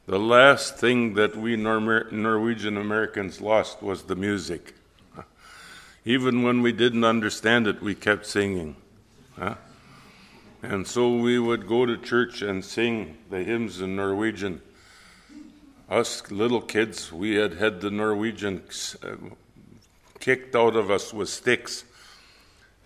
The 0.07 0.21
last 0.21 0.77
thing 0.77 1.15
that 1.15 1.35
we 1.35 1.57
Nor- 1.57 2.07
Norwegian 2.13 2.77
Americans 2.77 3.41
lost 3.41 3.83
was 3.83 4.03
the 4.03 4.15
music. 4.15 4.75
Even 6.07 6.43
when 6.43 6.63
we 6.63 6.73
didn't 6.73 7.05
understand 7.05 7.67
it, 7.67 7.83
we 7.83 7.95
kept 7.95 8.25
singing. 8.25 8.77
And 10.63 10.87
so 10.87 11.17
we 11.17 11.39
would 11.39 11.67
go 11.67 11.85
to 11.85 11.99
church 11.99 12.41
and 12.41 12.65
sing 12.65 13.19
the 13.29 13.45
hymns 13.45 13.81
in 13.81 13.97
Norwegian. 13.97 14.63
Us 15.91 16.31
little 16.31 16.63
kids, 16.63 17.13
we 17.13 17.35
had 17.35 17.55
had 17.55 17.81
the 17.81 17.91
Norwegian 17.91 18.63
uh, 19.03 19.17
kicked 20.19 20.57
out 20.57 20.75
of 20.75 20.91
us 20.91 21.13
with 21.13 21.29
sticks 21.29 21.85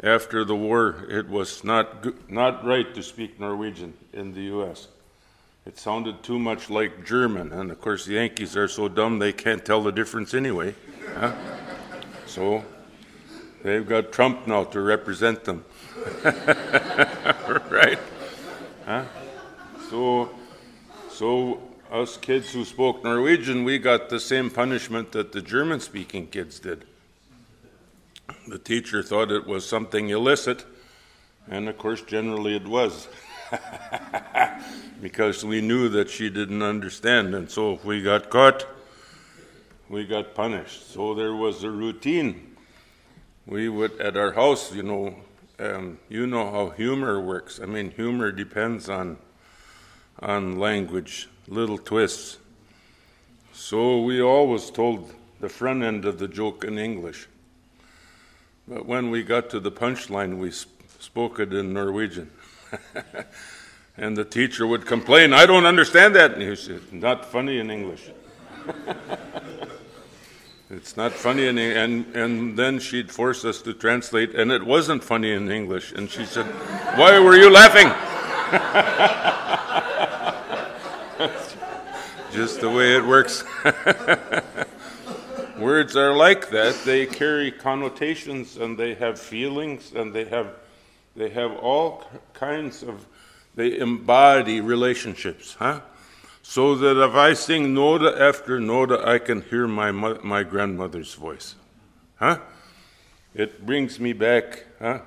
after 0.02 0.44
the 0.44 0.56
war, 0.56 1.06
it 1.10 1.28
was 1.28 1.62
not, 1.62 2.30
not 2.30 2.64
right 2.64 2.94
to 2.94 3.02
speak 3.02 3.38
Norwegian 3.38 3.92
in 4.14 4.32
the 4.32 4.42
U.S. 4.44 4.88
It 5.66 5.78
sounded 5.78 6.22
too 6.22 6.38
much 6.38 6.70
like 6.70 7.04
German, 7.04 7.52
and 7.52 7.70
of 7.70 7.80
course, 7.82 8.06
the 8.06 8.14
Yankees 8.14 8.56
are 8.56 8.68
so 8.68 8.88
dumb 8.88 9.18
they 9.18 9.32
can't 9.32 9.64
tell 9.64 9.82
the 9.82 9.92
difference 9.92 10.32
anyway. 10.32 10.74
Huh? 11.14 11.34
So 12.26 12.64
they've 13.62 13.86
got 13.86 14.12
Trump 14.12 14.46
now 14.46 14.64
to 14.64 14.80
represent 14.80 15.44
them. 15.44 15.64
right? 16.24 17.98
Huh? 18.86 19.04
So, 19.88 20.30
so 21.10 21.60
us 21.90 22.16
kids 22.16 22.52
who 22.52 22.64
spoke 22.64 23.02
Norwegian, 23.02 23.64
we 23.64 23.78
got 23.78 24.08
the 24.08 24.20
same 24.20 24.50
punishment 24.50 25.12
that 25.12 25.32
the 25.32 25.42
German 25.42 25.80
speaking 25.80 26.28
kids 26.28 26.60
did. 26.60 26.84
The 28.46 28.58
teacher 28.58 29.02
thought 29.02 29.30
it 29.30 29.46
was 29.46 29.68
something 29.68 30.08
illicit, 30.08 30.64
and 31.48 31.68
of 31.68 31.78
course, 31.78 32.02
generally 32.02 32.54
it 32.54 32.66
was. 32.66 33.08
because 35.02 35.44
we 35.44 35.60
knew 35.60 35.88
that 35.88 36.08
she 36.08 36.30
didn't 36.30 36.62
understand, 36.62 37.34
and 37.34 37.50
so 37.50 37.72
if 37.74 37.84
we 37.84 38.02
got 38.02 38.30
caught, 38.30 38.66
we 39.88 40.04
got 40.04 40.34
punished. 40.34 40.92
So 40.92 41.14
there 41.14 41.34
was 41.34 41.64
a 41.64 41.70
routine. 41.70 42.49
We 43.46 43.68
would, 43.68 44.00
at 44.00 44.16
our 44.16 44.32
house, 44.32 44.72
you 44.74 44.82
know, 44.82 45.16
um, 45.58 45.98
you 46.08 46.26
know 46.26 46.50
how 46.50 46.70
humor 46.70 47.20
works. 47.20 47.60
I 47.62 47.66
mean, 47.66 47.90
humor 47.90 48.32
depends 48.32 48.88
on 48.88 49.18
on 50.20 50.58
language, 50.58 51.28
little 51.48 51.78
twists. 51.78 52.38
So 53.52 54.02
we 54.02 54.20
always 54.20 54.70
told 54.70 55.12
the 55.40 55.48
front 55.48 55.82
end 55.82 56.04
of 56.04 56.18
the 56.18 56.28
joke 56.28 56.64
in 56.64 56.78
English. 56.78 57.26
But 58.68 58.86
when 58.86 59.10
we 59.10 59.22
got 59.22 59.50
to 59.50 59.60
the 59.60 59.72
punchline, 59.72 60.38
we 60.38 60.50
sp- 60.52 60.70
spoke 60.98 61.40
it 61.40 61.52
in 61.52 61.72
Norwegian. 61.72 62.30
and 63.96 64.16
the 64.16 64.24
teacher 64.24 64.66
would 64.66 64.86
complain, 64.86 65.32
I 65.32 65.46
don't 65.46 65.66
understand 65.66 66.14
that. 66.14 66.32
And 66.32 66.42
he 66.42 66.54
said, 66.54 66.92
Not 66.92 67.24
funny 67.24 67.58
in 67.58 67.70
English. 67.70 68.10
it's 70.70 70.96
not 70.96 71.12
funny 71.12 71.46
in 71.46 71.58
and 71.58 72.06
and 72.14 72.56
then 72.56 72.78
she'd 72.78 73.10
force 73.10 73.44
us 73.44 73.60
to 73.62 73.74
translate 73.74 74.34
and 74.34 74.52
it 74.52 74.64
wasn't 74.64 75.02
funny 75.02 75.32
in 75.32 75.50
English 75.50 75.92
and 75.92 76.10
she 76.10 76.24
said 76.24 76.46
why 76.96 77.18
were 77.18 77.36
you 77.36 77.50
laughing 77.50 77.88
just 82.32 82.60
the 82.60 82.70
way 82.70 82.96
it 82.96 83.04
works 83.04 83.44
Words 85.60 85.94
are 85.94 86.14
like 86.14 86.48
that. 86.50 86.74
They 86.86 87.04
carry 87.04 87.52
connotations 87.52 88.56
and 88.56 88.78
they 88.78 88.94
have 88.94 89.20
feelings 89.20 89.92
and 89.94 90.14
they 90.14 90.24
have, 90.24 90.54
they 91.14 91.28
have 91.28 91.52
all 91.58 92.06
kinds 92.32 92.82
of, 92.82 93.06
they 93.56 93.78
embody 93.78 94.62
relationships, 94.62 95.56
huh? 95.58 95.80
So 96.50 96.74
that 96.74 97.00
if 97.00 97.14
I 97.14 97.34
sing 97.34 97.76
Noda 97.76 98.18
after 98.18 98.58
Noda, 98.58 99.06
I 99.06 99.20
can 99.20 99.42
hear 99.42 99.68
my, 99.68 99.92
my 99.92 100.42
grandmother's 100.42 101.14
voice, 101.14 101.54
huh? 102.16 102.38
It 103.32 103.64
brings 103.64 104.00
me 104.00 104.12
back, 104.12 104.64
huh? 104.80 104.98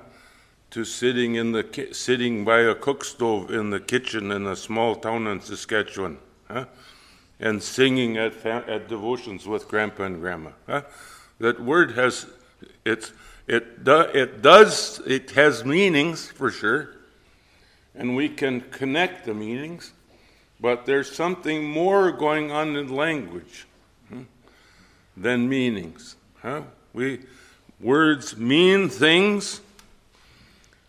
To 0.70 0.86
sitting 0.86 1.34
in 1.34 1.52
the 1.52 1.90
sitting 1.92 2.46
by 2.46 2.60
a 2.60 2.74
cook 2.74 3.04
stove 3.04 3.50
in 3.50 3.68
the 3.68 3.78
kitchen 3.78 4.32
in 4.32 4.46
a 4.46 4.56
small 4.56 4.96
town 4.96 5.26
in 5.26 5.42
Saskatchewan, 5.42 6.16
huh? 6.48 6.64
and 7.38 7.62
singing 7.62 8.16
at, 8.16 8.46
at 8.46 8.88
devotions 8.88 9.46
with 9.46 9.68
grandpa 9.68 10.04
and 10.04 10.22
grandma. 10.22 10.52
Huh? 10.66 10.80
That 11.40 11.60
word 11.60 11.90
has, 11.90 12.24
it's, 12.86 13.12
it, 13.46 13.84
do, 13.84 14.00
it 14.14 14.40
does, 14.40 15.02
it 15.06 15.32
has 15.32 15.62
meanings 15.62 16.26
for 16.26 16.50
sure, 16.50 16.96
and 17.94 18.16
we 18.16 18.30
can 18.30 18.62
connect 18.62 19.26
the 19.26 19.34
meanings, 19.34 19.92
but 20.64 20.86
there's 20.86 21.14
something 21.14 21.62
more 21.62 22.10
going 22.10 22.50
on 22.50 22.74
in 22.74 22.88
language 22.88 23.66
hmm, 24.08 24.22
than 25.14 25.46
meanings. 25.46 26.16
Huh? 26.40 26.62
We, 26.94 27.20
Words 27.78 28.38
mean 28.38 28.88
things, 28.88 29.60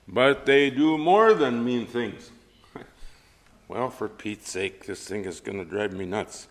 but 0.07 0.45
they 0.45 0.69
do 0.69 0.97
more 0.97 1.33
than 1.33 1.65
mean 1.65 1.87
things. 1.87 2.31
well, 3.67 3.89
for 3.89 4.07
Pete's 4.07 4.49
sake, 4.49 4.85
this 4.85 5.05
thing 5.05 5.25
is 5.25 5.41
going 5.41 5.57
to 5.57 5.65
drive 5.65 5.91
me 5.91 6.05
nuts. 6.05 6.47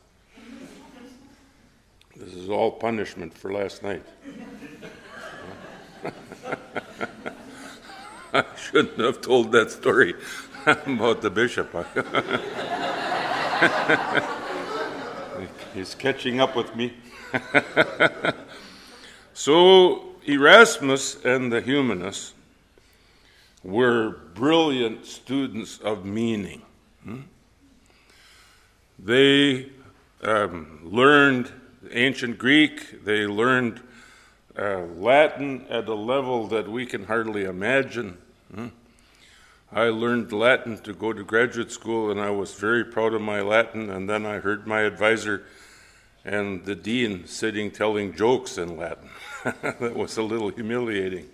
This 2.14 2.34
is 2.34 2.50
all 2.50 2.72
punishment 2.72 3.32
for 3.32 3.50
last 3.54 3.82
night. 3.82 4.04
I 8.34 8.44
shouldn't 8.58 8.98
have 8.98 9.22
told 9.22 9.52
that 9.52 9.70
story 9.70 10.14
about 10.66 11.20
the 11.20 11.30
bishop. 11.30 11.74
He's 15.74 15.94
catching 15.94 16.40
up 16.40 16.56
with 16.56 16.74
me. 16.74 16.94
so, 19.34 20.04
Erasmus 20.24 21.22
and 21.24 21.52
the 21.52 21.60
humanists 21.60 22.32
were 23.62 24.16
brilliant 24.34 25.04
students 25.04 25.78
of 25.78 26.06
meaning. 26.06 26.62
Hmm? 27.02 27.20
They 28.98 29.68
um, 30.22 30.80
learned 30.82 31.52
ancient 31.90 32.38
Greek, 32.38 33.04
they 33.04 33.26
learned 33.26 33.82
uh, 34.56 34.82
Latin 34.96 35.66
at 35.68 35.88
a 35.88 35.94
level 35.94 36.46
that 36.46 36.68
we 36.68 36.86
can 36.86 37.04
hardly 37.04 37.44
imagine. 37.44 38.16
Hmm? 38.54 38.68
I 39.74 39.86
learned 39.86 40.30
Latin 40.30 40.78
to 40.82 40.94
go 40.94 41.12
to 41.12 41.24
graduate 41.24 41.72
school, 41.72 42.12
and 42.12 42.20
I 42.20 42.30
was 42.30 42.54
very 42.54 42.84
proud 42.84 43.12
of 43.12 43.20
my 43.20 43.40
Latin. 43.40 43.90
And 43.90 44.08
then 44.08 44.24
I 44.24 44.38
heard 44.38 44.68
my 44.68 44.82
advisor 44.82 45.42
and 46.24 46.64
the 46.64 46.76
dean 46.76 47.26
sitting 47.26 47.72
telling 47.72 48.14
jokes 48.14 48.56
in 48.56 48.76
Latin. 48.76 49.10
that 49.62 49.96
was 49.96 50.16
a 50.16 50.22
little 50.22 50.48
humiliating. 50.48 51.28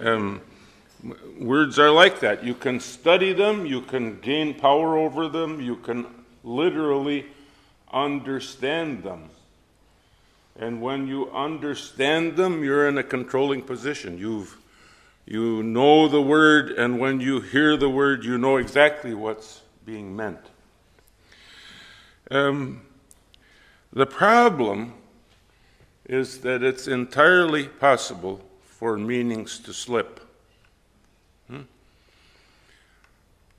Um, 0.00 0.40
words 1.38 1.78
are 1.78 1.90
like 1.90 2.20
that. 2.20 2.42
You 2.42 2.54
can 2.54 2.80
study 2.80 3.34
them, 3.34 3.66
you 3.66 3.82
can 3.82 4.18
gain 4.20 4.54
power 4.54 4.96
over 4.96 5.28
them, 5.28 5.60
you 5.60 5.76
can 5.76 6.06
literally 6.42 7.26
understand 7.92 9.02
them. 9.02 9.28
And 10.58 10.80
when 10.80 11.06
you 11.06 11.30
understand 11.32 12.36
them, 12.36 12.64
you're 12.64 12.88
in 12.88 12.96
a 12.96 13.04
controlling 13.04 13.60
position. 13.60 14.18
You've 14.18 14.57
you 15.30 15.62
know 15.62 16.08
the 16.08 16.22
word, 16.22 16.70
and 16.70 16.98
when 16.98 17.20
you 17.20 17.42
hear 17.42 17.76
the 17.76 17.90
word, 17.90 18.24
you 18.24 18.38
know 18.38 18.56
exactly 18.56 19.12
what's 19.12 19.60
being 19.84 20.16
meant. 20.16 20.40
Um, 22.30 22.80
the 23.92 24.06
problem 24.06 24.94
is 26.06 26.40
that 26.40 26.62
it's 26.62 26.88
entirely 26.88 27.68
possible 27.68 28.40
for 28.62 28.96
meanings 28.96 29.58
to 29.58 29.74
slip. 29.74 30.26
Hmm? 31.46 31.62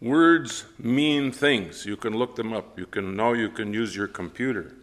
Words 0.01 0.65
mean 0.79 1.31
things. 1.31 1.85
You 1.85 1.97
can 1.97 2.13
look 2.17 2.35
them 2.35 2.51
up. 2.51 2.79
You 2.79 2.87
can 2.87 3.15
now 3.15 3.33
you 3.33 3.49
can 3.49 3.75
use 3.75 3.95
your 3.95 4.07
computer 4.07 4.73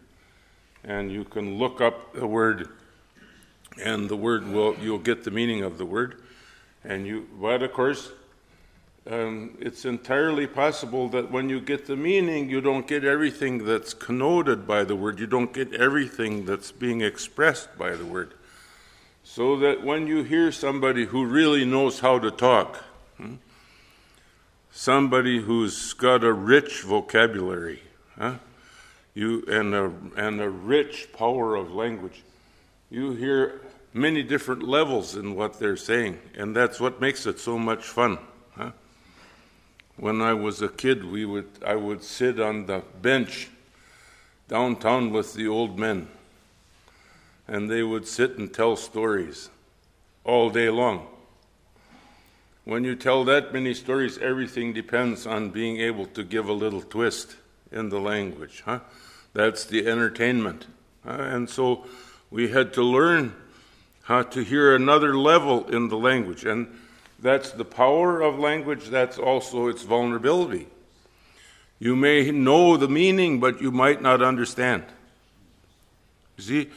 and 0.85 1.11
you 1.11 1.25
can 1.25 1.59
look 1.59 1.81
up 1.81 2.17
a 2.17 2.27
word 2.27 2.69
and 3.83 4.09
the 4.09 4.17
word 4.17 4.47
will 4.47 4.77
you'll 4.81 4.99
get 4.99 5.25
the 5.25 5.33
meaning 5.33 5.65
of 5.65 5.79
the 5.79 5.85
word. 5.85 6.23
And 6.87 7.05
you, 7.05 7.27
but 7.41 7.63
of 7.63 7.73
course, 7.73 8.11
um, 9.11 9.57
it's 9.61 9.85
entirely 9.85 10.47
possible 10.47 11.09
that 11.09 11.31
when 11.33 11.49
you 11.49 11.61
get 11.61 11.87
the 11.87 11.97
meaning, 11.97 12.49
you 12.49 12.61
don't 12.61 12.87
get 12.87 13.05
everything 13.05 13.65
that's 13.65 13.93
connoted 13.93 14.67
by 14.67 14.85
the 14.85 14.95
word. 14.95 15.19
You 15.19 15.27
don't 15.27 15.53
get 15.53 15.75
everything 15.75 16.45
that's 16.45 16.71
being 16.71 17.01
expressed 17.01 17.77
by 17.77 17.97
the 17.97 18.07
word. 18.07 18.35
So 19.25 19.59
that 19.59 19.83
when 19.83 20.07
you 20.07 20.23
hear 20.23 20.53
somebody 20.53 21.07
who 21.07 21.25
really 21.25 21.65
knows 21.65 21.99
how 21.99 22.21
to 22.21 22.31
talk, 22.31 22.85
hmm, 23.17 23.35
somebody 24.71 25.41
who's 25.41 25.93
got 25.93 26.23
a 26.23 26.33
rich 26.33 26.83
vocabulary, 26.83 27.83
huh, 28.17 28.35
you 29.15 29.45
and 29.49 29.75
a 29.75 29.93
and 30.17 30.41
a 30.41 30.49
rich 30.49 31.09
power 31.13 31.57
of 31.57 31.73
language, 31.73 32.23
you 32.91 33.13
hear 33.13 33.61
many 33.97 34.23
different 34.23 34.63
levels 34.63 35.17
in 35.17 35.35
what 35.35 35.59
they're 35.59 35.77
saying, 35.77 36.21
and 36.37 36.55
that's 36.55 36.79
what 36.79 37.01
makes 37.01 37.27
it 37.27 37.41
so 37.41 37.59
much 37.59 37.85
fun. 37.85 38.19
Huh? 38.55 38.73
When 39.97 40.21
I 40.21 40.35
was 40.35 40.61
a 40.61 40.69
kid, 40.69 41.05
we 41.05 41.25
would 41.25 41.49
I 41.65 41.75
would 41.75 42.05
sit 42.05 42.39
on 42.39 42.67
the 42.67 42.83
bench 43.01 43.49
downtown 44.49 45.11
with 45.11 45.35
the 45.35 45.49
old 45.49 45.79
men, 45.79 46.09
and 47.49 47.71
they 47.71 47.83
would 47.83 48.07
sit 48.07 48.37
and 48.39 48.53
tell 48.53 48.77
stories 48.77 49.49
all 50.25 50.51
day 50.51 50.69
long. 50.69 51.07
When 52.65 52.85
you 52.85 52.97
tell 52.97 53.25
that 53.25 53.53
many 53.53 53.75
stories, 53.75 54.19
everything 54.19 54.73
depends 54.73 55.27
on 55.27 55.51
being 55.51 55.79
able 55.79 56.07
to 56.07 56.25
give 56.25 56.49
a 56.49 56.53
little 56.53 56.83
twist 56.83 57.37
in 57.71 57.89
the 57.89 58.01
language. 58.01 58.63
Huh? 58.65 58.81
That's 59.33 59.65
the 59.65 59.87
entertainment. 59.87 60.67
Uh, 61.07 61.13
and 61.13 61.49
so 61.49 61.87
we 62.31 62.49
had 62.49 62.73
to 62.73 62.83
learn 62.83 63.35
how 64.07 64.23
to 64.23 64.45
hear 64.45 64.75
another 64.75 65.17
level 65.17 65.67
in 65.67 65.89
the 65.89 65.97
language. 65.97 66.45
And 66.45 66.69
that's 67.19 67.51
the 67.51 67.65
power 67.65 68.21
of 68.21 68.39
language, 68.39 68.87
that's 68.87 69.19
also 69.19 69.67
its 69.67 69.83
vulnerability. 69.83 70.69
You 71.81 71.97
may 71.97 72.31
know 72.31 72.77
the 72.77 72.89
meaning, 72.89 73.41
but 73.41 73.61
you 73.61 73.73
might 73.73 74.01
not 74.01 74.23
understand. 74.23 74.85
You 76.37 76.45
see, 76.45 76.71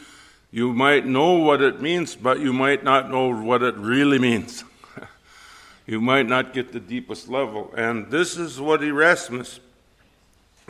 you 0.52 0.74
might 0.74 1.06
know 1.06 1.34
what 1.34 1.62
it 1.62 1.80
means, 1.80 2.16
but 2.16 2.40
you 2.40 2.52
might 2.52 2.84
not 2.84 3.12
know 3.12 3.32
what 3.32 3.62
it 3.62 3.76
really 3.78 4.18
means. 4.18 4.64
you 5.86 6.02
might 6.02 6.28
not 6.28 6.52
get 6.52 6.72
the 6.72 6.80
deepest 6.80 7.30
level. 7.30 7.72
And 7.78 8.10
this 8.10 8.38
is 8.38 8.60
what 8.60 8.84
Erasmus 8.84 9.60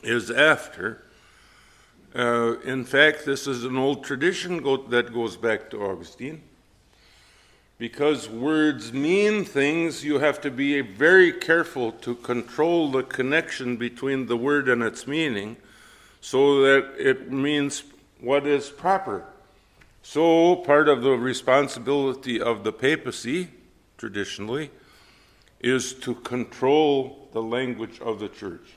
is 0.04 0.30
after. 0.30 1.06
Uh, 2.14 2.60
in 2.66 2.84
fact, 2.84 3.26
this 3.26 3.48
is 3.48 3.64
an 3.64 3.78
old 3.78 4.04
tradition 4.04 4.62
go- 4.62 4.88
that 4.88 5.14
goes 5.14 5.38
back 5.38 5.70
to 5.70 5.82
Augustine. 5.82 6.42
Because 7.80 8.30
words 8.30 8.92
mean 8.92 9.46
things, 9.46 10.04
you 10.04 10.20
have 10.20 10.42
to 10.42 10.52
be 10.52 10.82
very 10.82 11.32
careful 11.32 11.94
to 11.94 12.14
control 12.14 12.92
the 12.92 13.04
connection 13.04 13.78
between 13.78 14.26
the 14.26 14.36
word 14.36 14.68
and 14.68 14.84
its 14.84 15.08
meaning 15.08 15.56
so 16.20 16.62
that 16.62 16.94
it 16.98 17.32
means 17.32 17.84
what 18.20 18.46
is 18.46 18.70
proper. 18.70 19.24
So, 20.04 20.58
part 20.58 20.90
of 20.90 21.04
the 21.04 21.12
responsibility 21.12 22.42
of 22.42 22.66
the 22.66 22.74
papacy, 22.74 23.48
traditionally, 23.98 24.72
is 25.62 25.94
to 25.94 26.16
control 26.16 27.30
the 27.32 27.42
language 27.42 28.02
of 28.02 28.20
the 28.20 28.28
church. 28.28 28.76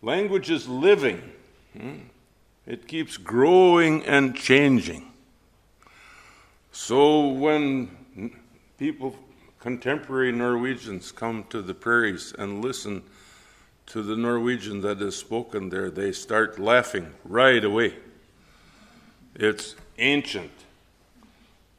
Language 0.00 0.50
is 0.50 0.66
living, 0.66 1.30
hmm? 1.76 1.96
it 2.66 2.88
keeps 2.88 3.18
growing 3.18 4.02
and 4.04 4.34
changing. 4.34 5.07
So 6.80 7.26
when 7.26 7.90
people, 8.78 9.14
contemporary 9.58 10.30
Norwegians, 10.30 11.10
come 11.10 11.44
to 11.50 11.60
the 11.60 11.74
prairies 11.74 12.32
and 12.38 12.64
listen 12.64 13.02
to 13.86 14.00
the 14.00 14.16
Norwegian 14.16 14.80
that 14.82 15.02
is 15.02 15.16
spoken 15.16 15.70
there, 15.70 15.90
they 15.90 16.12
start 16.12 16.58
laughing 16.58 17.12
right 17.24 17.62
away. 17.62 17.94
It's 19.34 19.74
ancient. 19.98 20.52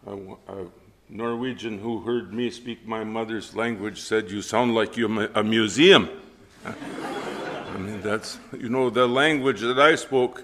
A, 0.06 0.16
a 0.16 0.68
Norwegian 1.08 1.80
who 1.80 2.02
heard 2.02 2.34
me 2.34 2.52
speak 2.52 2.86
my 2.86 3.06
mother's 3.06 3.56
language 3.56 4.02
said, 4.02 4.30
You 4.30 4.42
sound 4.42 4.76
like 4.76 4.98
you're 4.98 5.30
a 5.34 5.44
museum. 5.44 6.10
I 6.66 7.78
mean, 7.78 8.02
that's, 8.02 8.38
you 8.52 8.68
know, 8.68 8.90
the 8.90 9.08
language 9.08 9.62
that 9.62 9.80
I 9.80 9.96
spoke 9.96 10.44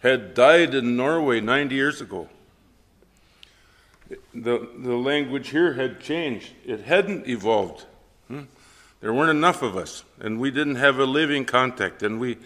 had 0.00 0.34
died 0.34 0.74
in 0.74 0.94
Norway 0.94 1.40
90 1.40 1.74
years 1.74 2.02
ago 2.02 2.28
the, 4.34 4.68
the 4.78 4.96
language 4.96 5.50
here 5.50 5.74
had 5.74 6.00
changed. 6.00 6.52
It 6.64 6.82
hadn't 6.82 7.26
evolved. 7.26 7.86
Hmm? 8.28 8.42
There 9.00 9.12
weren't 9.12 9.30
enough 9.30 9.62
of 9.62 9.76
us, 9.76 10.02
and 10.18 10.40
we 10.40 10.50
didn't 10.50 10.76
have 10.76 10.98
a 10.98 11.04
living 11.04 11.44
contact, 11.44 12.02
and 12.02 12.18
we, 12.18 12.38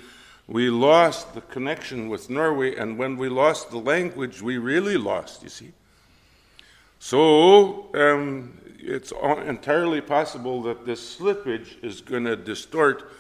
we 0.47 0.69
lost 0.69 1.35
the 1.35 1.41
connection 1.41 2.09
with 2.09 2.29
Norway, 2.29 2.77
and 2.77 2.99
when 2.99 3.17
we 3.17 3.29
lost 3.29 3.71
the 3.71 3.79
language, 3.79 4.43
we 4.43 4.59
really 4.59 4.99
lost, 4.99 5.43
you 5.43 5.49
see. 5.49 5.73
So 6.99 7.89
um, 7.95 8.59
it's 8.79 9.13
entirely 9.47 10.01
possible 10.01 10.63
that 10.63 10.85
this 10.85 11.17
slippage 11.17 11.83
is 11.83 12.01
going 12.01 12.25
to 12.25 12.37
distort. 12.37 13.11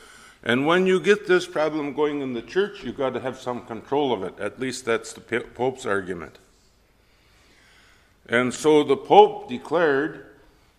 And 0.45 0.67
when 0.67 0.87
you 0.87 1.01
get 1.01 1.27
this 1.27 1.47
problem 1.47 1.95
going 1.95 2.21
in 2.21 2.33
the 2.33 2.43
church, 2.43 2.83
you've 2.83 2.97
got 2.97 3.15
to 3.15 3.21
have 3.21 3.41
some 3.41 3.65
control 3.67 4.13
of 4.13 4.23
it. 4.25 4.39
At 4.39 4.61
least 4.61 4.85
that's 4.85 5.13
the 5.13 5.21
Pope's 5.21 5.87
argument. 5.87 6.39
And 8.29 8.55
so 8.55 8.85
the 8.85 8.97
Pope 8.97 9.49
declared 9.49 10.27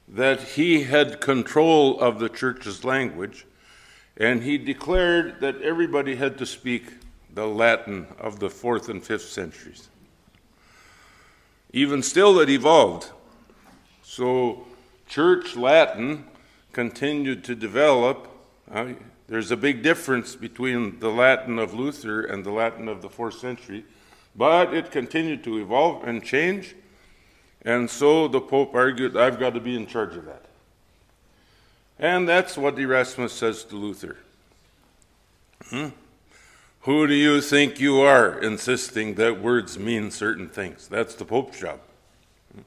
that 0.07 0.41
he 0.41 0.83
had 0.83 1.21
control 1.21 1.99
of 1.99 2.19
the 2.19 2.29
church's 2.29 2.83
language, 2.83 3.45
and 4.17 4.43
he 4.43 4.57
declared 4.57 5.39
that 5.41 5.61
everybody 5.61 6.15
had 6.15 6.37
to 6.37 6.45
speak 6.45 6.85
the 7.33 7.47
Latin 7.47 8.07
of 8.19 8.39
the 8.39 8.49
fourth 8.49 8.89
and 8.89 9.03
fifth 9.03 9.29
centuries. 9.29 9.89
even 11.71 12.03
still, 12.03 12.39
it 12.39 12.49
evolved. 12.49 13.09
So, 14.03 14.67
church 15.07 15.55
Latin 15.55 16.25
continued 16.71 17.43
to 17.45 17.55
develop. 17.55 18.27
Uh, 18.71 18.93
there's 19.27 19.49
a 19.49 19.57
big 19.57 19.81
difference 19.81 20.35
between 20.35 20.99
the 20.99 21.09
Latin 21.09 21.57
of 21.57 21.73
Luther 21.73 22.21
and 22.21 22.43
the 22.43 22.51
Latin 22.51 22.87
of 22.87 23.01
the 23.01 23.09
fourth 23.09 23.39
century, 23.39 23.85
but 24.35 24.71
it 24.71 24.91
continued 24.91 25.43
to 25.45 25.57
evolve 25.57 26.07
and 26.07 26.23
change. 26.23 26.75
And 27.65 27.89
so 27.89 28.27
the 28.27 28.41
Pope 28.41 28.75
argued, 28.75 29.15
I've 29.15 29.39
got 29.39 29.53
to 29.53 29.59
be 29.59 29.75
in 29.75 29.87
charge 29.87 30.15
of 30.15 30.25
that. 30.25 30.45
And 31.97 32.27
that's 32.27 32.57
what 32.57 32.77
Erasmus 32.77 33.31
says 33.31 33.63
to 33.65 33.75
Luther. 33.75 34.17
Hmm? 35.69 35.89
Who 36.81 37.07
do 37.07 37.13
you 37.13 37.39
think 37.39 37.79
you 37.79 38.01
are, 38.01 38.37
insisting 38.39 39.13
that 39.15 39.41
words 39.41 39.79
mean 39.79 40.11
certain 40.11 40.49
things? 40.49 40.87
That's 40.89 41.15
the 41.15 41.23
Pope's 41.23 41.59
job. 41.59 41.79
Hmm? 42.53 42.61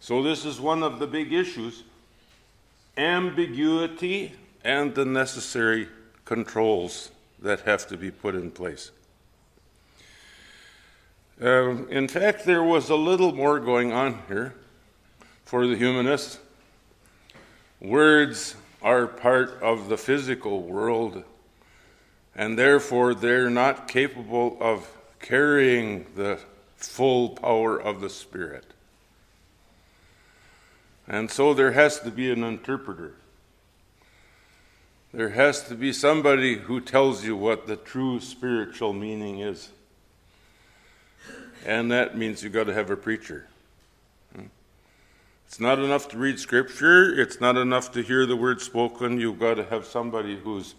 So, 0.00 0.22
this 0.22 0.46
is 0.46 0.58
one 0.58 0.82
of 0.82 0.98
the 0.98 1.06
big 1.06 1.32
issues 1.32 1.84
ambiguity 2.96 4.32
and 4.64 4.94
the 4.94 5.04
necessary 5.04 5.88
controls 6.24 7.10
that 7.40 7.60
have 7.60 7.86
to 7.88 7.96
be 7.96 8.10
put 8.10 8.34
in 8.34 8.50
place. 8.50 8.90
Uh, 11.42 11.86
in 11.86 12.06
fact, 12.06 12.44
there 12.44 12.62
was 12.62 12.90
a 12.90 12.96
little 12.96 13.34
more 13.34 13.58
going 13.58 13.92
on 13.92 14.20
here 14.28 14.54
for 15.46 15.66
the 15.66 15.74
humanists. 15.74 16.38
Words 17.80 18.56
are 18.82 19.06
part 19.06 19.58
of 19.62 19.88
the 19.88 19.96
physical 19.96 20.62
world, 20.62 21.24
and 22.34 22.58
therefore 22.58 23.14
they're 23.14 23.48
not 23.48 23.88
capable 23.88 24.58
of 24.60 24.86
carrying 25.18 26.04
the 26.14 26.38
full 26.76 27.30
power 27.30 27.80
of 27.80 28.02
the 28.02 28.10
Spirit. 28.10 28.74
And 31.08 31.30
so 31.30 31.54
there 31.54 31.72
has 31.72 32.00
to 32.00 32.10
be 32.10 32.30
an 32.30 32.44
interpreter. 32.44 33.14
There 35.12 35.30
has 35.30 35.66
to 35.68 35.74
be 35.74 35.94
somebody 35.94 36.58
who 36.58 36.82
tells 36.82 37.24
you 37.24 37.34
what 37.34 37.66
the 37.66 37.76
true 37.76 38.20
spiritual 38.20 38.92
meaning 38.92 39.40
is. 39.40 39.70
And 41.66 41.90
that 41.90 42.16
means 42.16 42.42
you've 42.42 42.52
got 42.52 42.64
to 42.64 42.74
have 42.74 42.90
a 42.90 42.96
preacher. 42.96 43.46
It's 45.46 45.58
not 45.58 45.80
enough 45.80 46.08
to 46.10 46.16
read 46.16 46.38
scripture, 46.38 47.20
it's 47.20 47.40
not 47.40 47.56
enough 47.56 47.90
to 47.92 48.02
hear 48.02 48.24
the 48.24 48.36
word 48.36 48.60
spoken. 48.60 49.18
You've 49.18 49.40
got 49.40 49.54
to 49.54 49.64
have 49.64 49.84
somebody 49.84 50.38
who's 50.38 50.76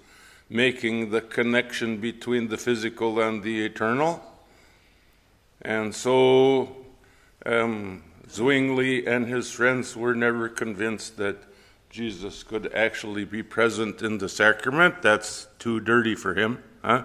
making 0.49 1.11
the 1.11 1.19
connection 1.19 1.97
between 1.97 2.47
the 2.47 2.57
physical 2.57 3.19
and 3.19 3.43
the 3.43 3.65
eternal. 3.65 4.23
And 5.61 5.93
so 5.93 6.73
um, 7.45 8.03
Zwingli 8.29 9.05
and 9.05 9.27
his 9.27 9.51
friends 9.51 9.97
were 9.97 10.15
never 10.15 10.47
convinced 10.47 11.17
that 11.17 11.35
Jesus 11.89 12.41
could 12.41 12.73
actually 12.73 13.25
be 13.25 13.43
present 13.43 14.01
in 14.01 14.19
the 14.19 14.29
sacrament. 14.29 15.01
That's 15.01 15.47
too 15.59 15.81
dirty 15.81 16.15
for 16.15 16.33
him. 16.33 16.63
Huh? 16.81 17.03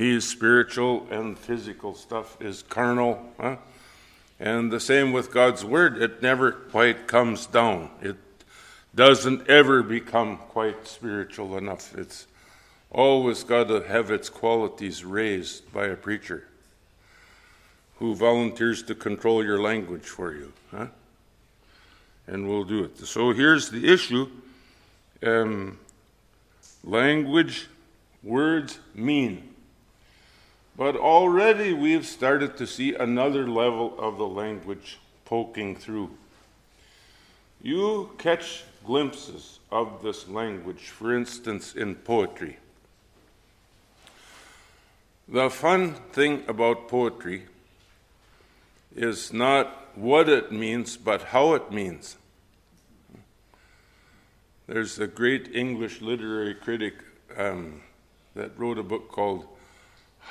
He's 0.00 0.26
spiritual 0.26 1.06
and 1.10 1.38
physical 1.38 1.94
stuff 1.94 2.40
is 2.40 2.62
carnal. 2.62 3.22
Huh? 3.38 3.56
And 4.40 4.72
the 4.72 4.80
same 4.80 5.12
with 5.12 5.30
God's 5.30 5.62
Word, 5.62 6.00
it 6.00 6.22
never 6.22 6.52
quite 6.52 7.06
comes 7.06 7.44
down. 7.44 7.90
It 8.00 8.16
doesn't 8.94 9.46
ever 9.50 9.82
become 9.82 10.38
quite 10.38 10.88
spiritual 10.88 11.58
enough. 11.58 11.94
It's 11.98 12.26
always 12.90 13.44
got 13.44 13.68
to 13.68 13.82
have 13.82 14.10
its 14.10 14.30
qualities 14.30 15.04
raised 15.04 15.70
by 15.70 15.88
a 15.88 15.96
preacher 15.96 16.44
who 17.98 18.14
volunteers 18.14 18.82
to 18.84 18.94
control 18.94 19.44
your 19.44 19.60
language 19.60 20.06
for 20.06 20.32
you. 20.32 20.50
Huh? 20.70 20.86
And 22.26 22.48
we'll 22.48 22.64
do 22.64 22.84
it. 22.84 22.98
So 23.00 23.32
here's 23.32 23.68
the 23.68 23.92
issue 23.92 24.30
um, 25.22 25.78
language, 26.82 27.66
words 28.22 28.78
mean. 28.94 29.49
But 30.76 30.96
already 30.96 31.72
we've 31.72 32.06
started 32.06 32.56
to 32.56 32.66
see 32.66 32.94
another 32.94 33.46
level 33.46 33.94
of 33.98 34.16
the 34.16 34.26
language 34.26 34.98
poking 35.24 35.76
through. 35.76 36.10
You 37.62 38.10
catch 38.18 38.64
glimpses 38.84 39.58
of 39.70 40.02
this 40.02 40.26
language, 40.28 40.88
for 40.88 41.14
instance, 41.14 41.74
in 41.74 41.94
poetry. 41.94 42.56
The 45.28 45.50
fun 45.50 45.94
thing 46.12 46.42
about 46.48 46.88
poetry 46.88 47.44
is 48.96 49.32
not 49.32 49.90
what 49.94 50.28
it 50.28 50.50
means, 50.50 50.96
but 50.96 51.22
how 51.22 51.54
it 51.54 51.70
means. 51.70 52.16
There's 54.66 54.98
a 54.98 55.06
great 55.06 55.54
English 55.54 56.00
literary 56.00 56.54
critic 56.54 56.94
um, 57.36 57.82
that 58.34 58.58
wrote 58.58 58.78
a 58.78 58.82
book 58.82 59.08
called 59.08 59.46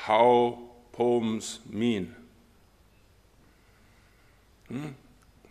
how 0.03 0.57
poems 0.93 1.59
mean. 1.69 2.15
Hmm? 4.69 4.89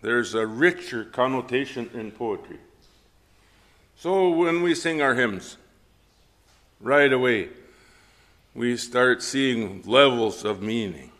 There's 0.01 0.35
a 0.35 0.47
richer 0.47 1.05
connotation 1.05 1.91
in 1.93 2.13
poetry. 2.13 2.59
So 3.97 4.31
when 4.31 4.63
we 4.63 4.75
sing 4.75 5.03
our 5.03 5.15
hymns, 5.15 5.59
right 6.81 7.13
away, 7.13 7.51
we 8.55 8.77
start 8.77 9.23
seeing 9.23 9.83
levels 9.85 10.45
of 10.45 10.63
meaning. 10.63 11.11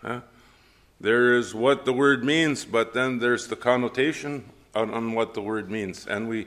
Huh? 0.00 0.20
There 1.00 1.34
is 1.34 1.54
what 1.54 1.86
the 1.86 1.92
word 1.92 2.22
means, 2.22 2.64
but 2.64 2.94
then 2.94 3.18
there's 3.18 3.48
the 3.48 3.56
connotation 3.56 4.44
on, 4.74 4.90
on, 4.90 5.12
what 5.12 5.34
the 5.34 5.42
word 5.42 5.70
means. 5.70 6.06
And 6.06 6.28
we, 6.28 6.46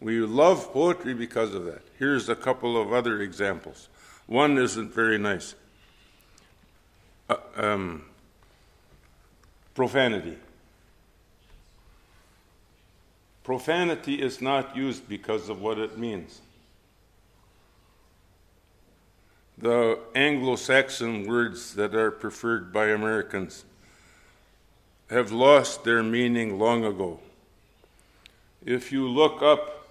we 0.00 0.20
love 0.20 0.72
poetry 0.72 1.14
because 1.14 1.54
of 1.54 1.64
that. 1.64 1.82
Here's 1.98 2.28
a 2.28 2.36
couple 2.36 2.80
of 2.80 2.92
other 2.92 3.22
examples. 3.22 3.88
One 4.26 4.58
isn't 4.58 4.92
very 4.92 5.18
nice 5.18 5.54
uh, 7.28 7.36
um, 7.56 8.04
profanity. 9.74 10.36
Profanity 13.44 14.20
is 14.20 14.42
not 14.42 14.76
used 14.76 15.08
because 15.08 15.48
of 15.48 15.60
what 15.62 15.78
it 15.78 15.98
means. 15.98 16.40
The 19.56 19.98
Anglo 20.14 20.56
Saxon 20.56 21.26
words 21.26 21.74
that 21.74 21.94
are 21.94 22.10
preferred 22.10 22.72
by 22.72 22.88
Americans 22.88 23.64
have 25.10 25.32
lost 25.32 25.84
their 25.84 26.02
meaning 26.02 26.58
long 26.58 26.84
ago. 26.84 27.18
If 28.64 28.92
you 28.92 29.08
look 29.08 29.42
up 29.42 29.88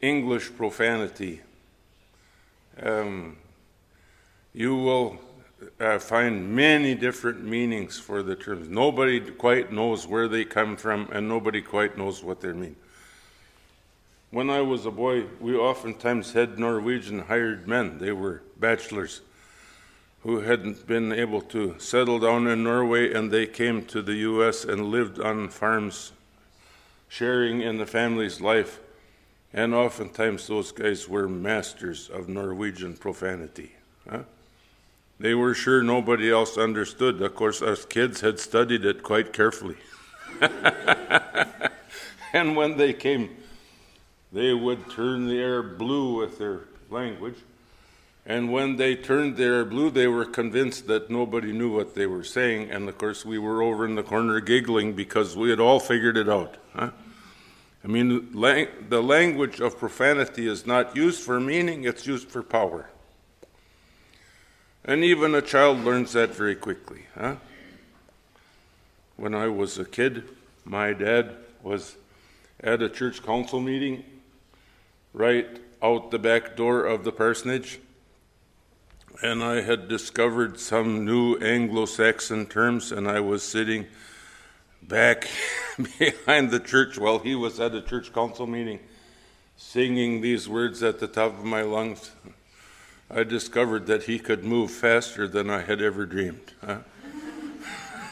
English 0.00 0.54
profanity, 0.56 1.40
um, 2.82 3.36
you 4.52 4.76
will 4.76 5.18
uh, 5.78 5.98
find 5.98 6.54
many 6.54 6.94
different 6.94 7.42
meanings 7.44 7.98
for 7.98 8.22
the 8.22 8.36
terms. 8.36 8.68
Nobody 8.68 9.20
quite 9.20 9.72
knows 9.72 10.06
where 10.06 10.28
they 10.28 10.44
come 10.44 10.76
from, 10.76 11.08
and 11.12 11.28
nobody 11.28 11.60
quite 11.60 11.98
knows 11.98 12.22
what 12.22 12.40
they 12.40 12.52
mean. 12.52 12.76
When 14.30 14.48
I 14.48 14.60
was 14.60 14.86
a 14.86 14.90
boy, 14.90 15.24
we 15.40 15.56
oftentimes 15.56 16.32
had 16.32 16.58
Norwegian 16.58 17.20
hired 17.20 17.66
men. 17.66 17.98
They 17.98 18.12
were 18.12 18.42
bachelors 18.58 19.22
who 20.22 20.40
hadn't 20.40 20.86
been 20.86 21.12
able 21.12 21.40
to 21.40 21.74
settle 21.78 22.18
down 22.18 22.46
in 22.46 22.62
Norway, 22.62 23.12
and 23.12 23.30
they 23.30 23.46
came 23.46 23.84
to 23.86 24.02
the 24.02 24.14
U.S. 24.16 24.64
and 24.64 24.86
lived 24.86 25.18
on 25.18 25.48
farms, 25.48 26.12
sharing 27.08 27.62
in 27.62 27.78
the 27.78 27.86
family's 27.86 28.40
life. 28.40 28.80
And 29.52 29.74
oftentimes, 29.74 30.46
those 30.46 30.70
guys 30.70 31.08
were 31.08 31.26
masters 31.26 32.08
of 32.08 32.28
Norwegian 32.28 32.96
profanity. 32.96 33.72
Huh? 34.08 34.22
They 35.20 35.34
were 35.34 35.52
sure 35.52 35.82
nobody 35.82 36.30
else 36.32 36.56
understood. 36.56 37.20
Of 37.20 37.34
course, 37.34 37.60
us 37.60 37.84
kids 37.84 38.22
had 38.22 38.40
studied 38.40 38.86
it 38.86 39.02
quite 39.02 39.34
carefully. 39.34 39.76
and 42.32 42.56
when 42.56 42.78
they 42.78 42.94
came, 42.94 43.36
they 44.32 44.54
would 44.54 44.90
turn 44.90 45.26
the 45.26 45.38
air 45.38 45.62
blue 45.62 46.16
with 46.16 46.38
their 46.38 46.60
language. 46.88 47.36
And 48.24 48.50
when 48.50 48.76
they 48.76 48.96
turned 48.96 49.36
the 49.36 49.44
air 49.44 49.64
blue, 49.66 49.90
they 49.90 50.06
were 50.06 50.24
convinced 50.24 50.86
that 50.86 51.10
nobody 51.10 51.52
knew 51.52 51.70
what 51.70 51.94
they 51.94 52.06
were 52.06 52.24
saying. 52.24 52.70
And 52.70 52.88
of 52.88 52.96
course, 52.96 53.22
we 53.22 53.38
were 53.38 53.62
over 53.62 53.84
in 53.84 53.96
the 53.96 54.02
corner 54.02 54.40
giggling 54.40 54.94
because 54.94 55.36
we 55.36 55.50
had 55.50 55.60
all 55.60 55.80
figured 55.80 56.16
it 56.16 56.30
out. 56.30 56.56
Huh? 56.74 56.92
I 57.84 57.88
mean, 57.88 58.32
the 58.32 59.02
language 59.02 59.60
of 59.60 59.78
profanity 59.78 60.48
is 60.48 60.66
not 60.66 60.96
used 60.96 61.20
for 61.20 61.38
meaning, 61.38 61.84
it's 61.84 62.06
used 62.06 62.30
for 62.30 62.42
power. 62.42 62.88
And 64.90 65.04
even 65.04 65.36
a 65.36 65.40
child 65.40 65.84
learns 65.84 66.14
that 66.14 66.34
very 66.34 66.56
quickly. 66.56 67.04
Huh? 67.16 67.36
When 69.16 69.36
I 69.36 69.46
was 69.46 69.78
a 69.78 69.84
kid, 69.84 70.24
my 70.64 70.92
dad 70.94 71.36
was 71.62 71.94
at 72.58 72.82
a 72.82 72.88
church 72.88 73.22
council 73.22 73.60
meeting 73.60 74.02
right 75.12 75.46
out 75.80 76.10
the 76.10 76.18
back 76.18 76.56
door 76.56 76.86
of 76.86 77.04
the 77.04 77.12
parsonage. 77.12 77.78
and 79.22 79.44
I 79.44 79.60
had 79.60 79.86
discovered 79.86 80.58
some 80.58 81.04
new 81.04 81.36
Anglo 81.36 81.86
Saxon 81.86 82.46
terms, 82.46 82.90
and 82.90 83.06
I 83.06 83.20
was 83.20 83.44
sitting 83.44 83.86
back 84.82 85.28
behind 86.00 86.50
the 86.50 86.58
church 86.58 86.98
while 86.98 87.20
he 87.20 87.36
was 87.36 87.60
at 87.60 87.76
a 87.76 87.80
church 87.80 88.12
council 88.12 88.48
meeting 88.48 88.80
singing 89.56 90.20
these 90.20 90.48
words 90.48 90.82
at 90.82 90.98
the 90.98 91.06
top 91.06 91.38
of 91.38 91.44
my 91.44 91.62
lungs. 91.62 92.10
I 93.12 93.24
discovered 93.24 93.86
that 93.86 94.04
he 94.04 94.20
could 94.20 94.44
move 94.44 94.70
faster 94.70 95.26
than 95.26 95.50
I 95.50 95.62
had 95.62 95.82
ever 95.82 96.06
dreamed. 96.06 96.52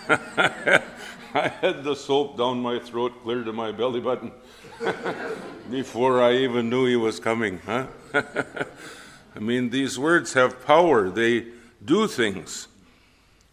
I 0.09 1.49
had 1.49 1.85
the 1.85 1.95
soap 1.95 2.37
down 2.37 2.61
my 2.61 2.81
throat, 2.81 3.23
clear 3.23 3.45
to 3.45 3.53
my 3.53 3.71
belly 3.71 4.01
button, 4.01 4.33
before 5.71 6.21
I 6.21 6.33
even 6.37 6.69
knew 6.69 6.87
he 6.87 6.97
was 6.97 7.21
coming. 7.21 7.61
Huh? 7.65 7.87
I 8.15 9.39
mean, 9.39 9.71
these 9.71 9.99
words 9.99 10.33
have 10.33 10.67
power, 10.67 11.11
they 11.11 11.47
do 11.85 12.09
things, 12.09 12.67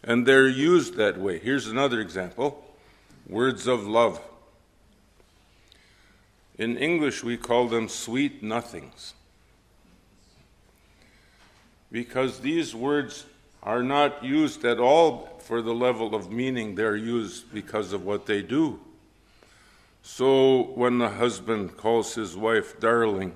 and 0.02 0.26
they're 0.26 0.48
used 0.48 0.94
that 0.94 1.16
way. 1.16 1.38
Here's 1.38 1.68
another 1.68 2.00
example 2.00 2.64
words 3.28 3.68
of 3.68 3.86
love. 3.86 4.20
In 6.58 6.76
English, 6.76 7.22
we 7.22 7.36
call 7.36 7.68
them 7.68 7.88
sweet 7.88 8.42
nothings. 8.42 9.14
Because 11.90 12.40
these 12.40 12.74
words 12.74 13.24
are 13.62 13.82
not 13.82 14.24
used 14.24 14.64
at 14.64 14.78
all 14.78 15.36
for 15.40 15.62
the 15.62 15.74
level 15.74 16.14
of 16.14 16.30
meaning, 16.30 16.74
they're 16.74 16.96
used 16.96 17.52
because 17.52 17.92
of 17.92 18.04
what 18.04 18.26
they 18.26 18.42
do. 18.42 18.80
So 20.02 20.62
when 20.74 20.98
the 20.98 21.08
husband 21.08 21.76
calls 21.76 22.14
his 22.14 22.36
wife 22.36 22.78
darling 22.78 23.34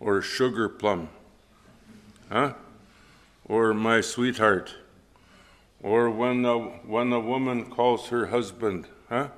or 0.00 0.22
sugar 0.22 0.68
plum, 0.68 1.08
huh? 2.30 2.54
or 3.44 3.74
my 3.74 4.00
sweetheart, 4.00 4.74
or 5.82 6.08
when 6.10 6.44
a, 6.46 6.58
when 6.58 7.12
a 7.12 7.20
woman 7.20 7.66
calls 7.70 8.08
her 8.08 8.26
husband, 8.26 8.86
huh? 9.10 9.28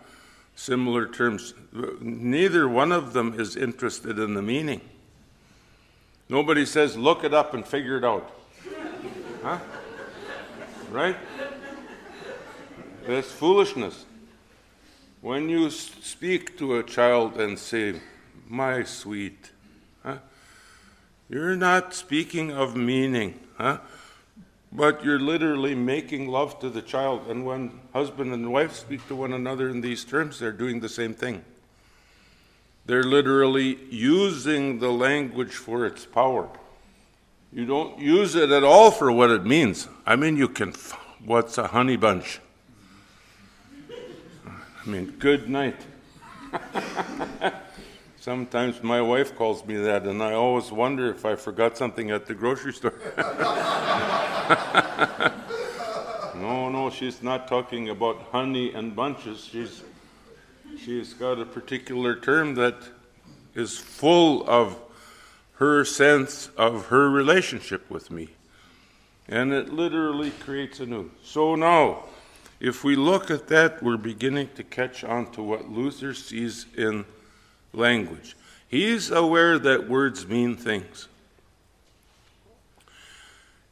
similar 0.55 1.07
terms, 1.09 1.55
neither 2.01 2.69
one 2.69 2.93
of 2.93 3.13
them 3.13 3.39
is 3.39 3.57
interested 3.57 4.19
in 4.19 4.35
the 4.35 4.43
meaning. 4.43 4.81
Nobody 6.29 6.67
says, 6.67 6.97
look 6.97 7.23
it 7.23 7.33
up 7.33 7.55
and 7.55 7.67
figure 7.67 7.97
it 7.97 8.05
out. 8.05 8.31
Huh? 9.43 9.59
Right? 10.91 11.17
That's 13.07 13.31
foolishness. 13.31 14.05
When 15.21 15.49
you 15.49 15.71
speak 15.71 16.59
to 16.59 16.77
a 16.77 16.83
child 16.83 17.41
and 17.41 17.59
say, 17.59 18.01
my 18.49 18.83
sweet, 18.83 19.51
huh? 20.03 20.19
you're 21.29 21.57
not 21.57 21.95
speaking 21.95 22.51
of 22.51 22.77
meaning, 22.77 23.39
huh? 23.57 23.79
but 24.73 25.05
you're 25.05 25.21
literally 25.21 25.75
making 25.75 26.29
love 26.29 26.59
to 26.61 26.69
the 26.69 26.83
child. 26.83 27.29
And 27.29 27.47
when 27.47 27.81
husband 27.93 28.33
and 28.33 28.53
wife 28.53 28.75
speak 28.75 29.07
to 29.09 29.15
one 29.17 29.33
another 29.33 29.69
in 29.69 29.81
these 29.81 30.05
terms, 30.05 30.41
they're 30.41 30.53
doing 30.53 30.81
the 30.81 30.89
same 30.89 31.15
thing. 31.15 31.45
They're 32.87 33.03
literally 33.03 33.79
using 33.91 34.79
the 34.79 34.91
language 34.91 35.55
for 35.55 35.85
its 35.85 36.07
power. 36.07 36.49
You 37.53 37.67
don't 37.67 37.99
use 37.99 38.37
it 38.37 38.51
at 38.51 38.63
all 38.63 38.91
for 38.91 39.11
what 39.11 39.31
it 39.31 39.45
means. 39.45 39.89
I 40.07 40.15
mean, 40.15 40.37
you 40.37 40.49
can, 40.49 40.73
what's 41.25 41.59
a 41.59 41.67
honey 41.67 41.97
bunch? 41.97 42.41
I 43.91 44.89
mean, 44.89 45.17
good 45.19 45.49
night. 45.49 45.81
Sometimes 48.21 48.83
my 48.83 49.01
wife 49.01 49.37
calls 49.37 49.65
me 49.65 49.77
that, 49.77 50.05
and 50.05 50.23
I 50.23 50.35
always 50.35 50.71
wonder 50.71 51.11
if 51.11 51.25
I 51.25 51.35
forgot 51.35 51.77
something 51.77 52.11
at 52.11 52.27
the 52.27 52.35
grocery 52.35 52.73
store. 52.73 52.95
no, 56.37 56.69
no, 56.69 56.91
she's 56.91 57.23
not 57.23 57.49
talking 57.49 57.89
about 57.89 58.21
honey 58.33 58.73
and 58.73 58.95
bunches. 58.95 59.45
She's, 59.45 59.83
she's 60.79 61.15
got 61.15 61.39
a 61.39 61.45
particular 61.45 62.17
term 62.17 62.55
that 62.57 62.77
is 63.55 63.79
full 63.79 64.49
of 64.49 64.79
her 65.55 65.85
sense 65.85 66.51
of 66.57 66.87
her 66.87 67.11
relationship 67.11 67.91
with 67.91 68.11
me. 68.11 68.29
And 69.29 69.53
it 69.53 69.73
literally 69.73 70.31
creates 70.31 70.81
anew. 70.81 71.11
So 71.23 71.55
now, 71.55 72.05
if 72.61 72.85
we 72.85 72.95
look 72.95 73.31
at 73.31 73.49
that, 73.49 73.83
we're 73.83 73.97
beginning 73.97 74.51
to 74.55 74.63
catch 74.63 75.03
on 75.03 75.33
to 75.33 75.43
what 75.43 75.71
Luther 75.71 76.15
sees 76.15 76.67
in 76.77 77.05
language. 77.73 78.37
He's 78.69 79.11
aware 79.11 79.59
that 79.59 79.89
words 79.89 80.27
mean 80.27 80.57
things. 80.57 81.09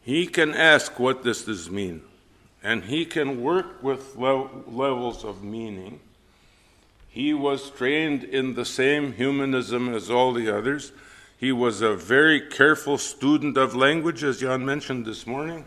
He 0.02 0.26
can 0.26 0.54
ask 0.54 0.98
what 0.98 1.22
this 1.22 1.44
does 1.44 1.70
mean, 1.70 2.02
and 2.62 2.84
he 2.84 3.06
can 3.06 3.40
work 3.40 3.82
with 3.82 4.16
levels 4.16 5.24
of 5.24 5.42
meaning. 5.42 6.00
He 7.14 7.32
was 7.32 7.70
trained 7.70 8.24
in 8.24 8.54
the 8.54 8.64
same 8.64 9.12
humanism 9.12 9.94
as 9.94 10.10
all 10.10 10.32
the 10.32 10.50
others. 10.50 10.90
He 11.38 11.52
was 11.52 11.80
a 11.80 11.94
very 11.94 12.40
careful 12.40 12.98
student 12.98 13.56
of 13.56 13.76
language, 13.76 14.24
as 14.24 14.40
Jan 14.40 14.66
mentioned 14.66 15.06
this 15.06 15.24
morning, 15.24 15.64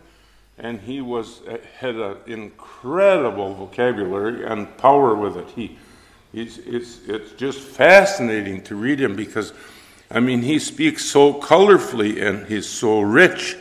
and 0.58 0.78
he 0.78 1.00
was 1.00 1.40
uh, 1.48 1.56
had 1.78 1.94
an 1.94 2.18
incredible 2.26 3.54
vocabulary 3.54 4.44
and 4.44 4.76
power 4.76 5.14
with 5.14 5.38
it. 5.38 5.48
He, 5.48 5.78
it's, 6.34 6.58
it's 6.58 7.32
just 7.32 7.60
fascinating 7.60 8.60
to 8.64 8.76
read 8.76 9.00
him 9.00 9.16
because, 9.16 9.54
I 10.10 10.20
mean, 10.20 10.42
he 10.42 10.58
speaks 10.58 11.06
so 11.06 11.32
colorfully 11.32 12.20
and 12.22 12.46
he's 12.46 12.68
so 12.68 13.00
rich 13.00 13.56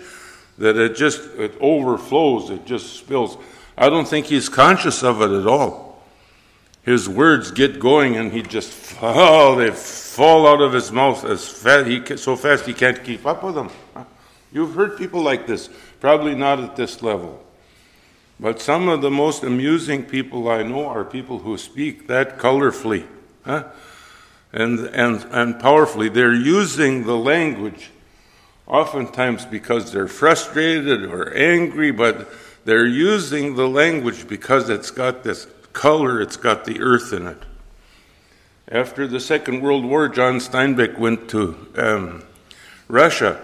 that 0.58 0.76
it 0.76 0.98
just 0.98 1.22
it 1.38 1.54
overflows, 1.62 2.50
it 2.50 2.66
just 2.66 2.98
spills. 2.98 3.38
I 3.78 3.88
don't 3.88 4.10
think 4.10 4.26
he's 4.26 4.50
conscious 4.50 5.04
of 5.04 5.22
it 5.22 5.32
at 5.32 5.48
all 5.48 5.87
his 6.88 7.10
words 7.10 7.52
get 7.52 7.82
going 7.82 8.16
and 8.16 8.32
he 8.32 8.42
just 8.42 8.96
oh 9.02 9.56
they 9.56 9.70
fall 9.72 10.48
out 10.48 10.62
of 10.62 10.72
his 10.72 10.90
mouth 10.90 11.26
as 11.26 11.46
fast 11.46 11.86
he 11.86 12.16
so 12.16 12.34
fast 12.38 12.66
he 12.66 12.74
can't 12.74 13.04
keep 13.04 13.26
up 13.26 13.44
with 13.44 13.56
them 13.56 13.70
you've 14.54 14.74
heard 14.74 14.98
people 14.98 15.22
like 15.22 15.46
this 15.46 15.70
probably 16.00 16.36
not 16.36 16.60
at 16.60 16.76
this 16.76 17.02
level. 17.02 17.44
But 18.40 18.62
some 18.62 18.88
of 18.88 19.02
the 19.02 19.12
most 19.12 19.44
amusing 19.44 20.04
people 20.04 20.48
i 20.50 20.64
know 20.64 20.88
are 20.88 21.04
people 21.04 21.40
who 21.40 21.58
speak 21.58 22.08
that 22.08 22.38
colorfully 22.38 23.06
huh? 23.44 23.66
and, 24.54 24.80
and, 24.80 25.26
and 25.32 25.60
powerfully. 25.60 26.08
They're 26.08 26.34
using 26.34 27.04
the 27.04 27.18
language 27.18 27.92
oftentimes 28.66 29.46
because 29.46 29.92
they're 29.92 30.08
frustrated 30.08 31.04
or 31.04 31.36
angry 31.36 31.92
but 31.92 32.30
they're 32.64 32.86
using 32.86 33.56
the 33.56 33.68
language 33.68 34.28
because 34.28 34.70
it's 34.70 34.92
got 34.92 35.24
this 35.24 35.48
color, 35.78 36.20
it's 36.20 36.38
got 36.38 36.66
the 36.66 36.82
earth 36.82 37.14
in 37.14 37.28
it. 37.28 37.44
After 38.68 39.06
the 39.06 39.20
Second 39.20 39.62
World 39.62 39.86
War, 39.86 40.10
John 40.10 40.40
Steinbeck 40.40 40.98
went 40.98 41.30
to 41.30 41.56
um, 41.78 42.24
Russia, 42.88 43.40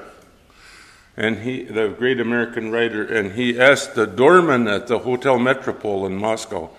and 1.15 1.37
he, 1.37 1.61
the 1.63 1.89
great 1.89 2.19
American 2.19 2.71
writer, 2.71 3.05
and 3.05 3.33
he 3.33 3.59
asked 3.59 3.93
the 3.93 4.07
doorman 4.07 4.67
at 4.67 4.87
the 4.87 4.99
Hotel 4.99 5.37
Metropole 5.37 6.07
in 6.07 6.17
Moscow 6.17 6.71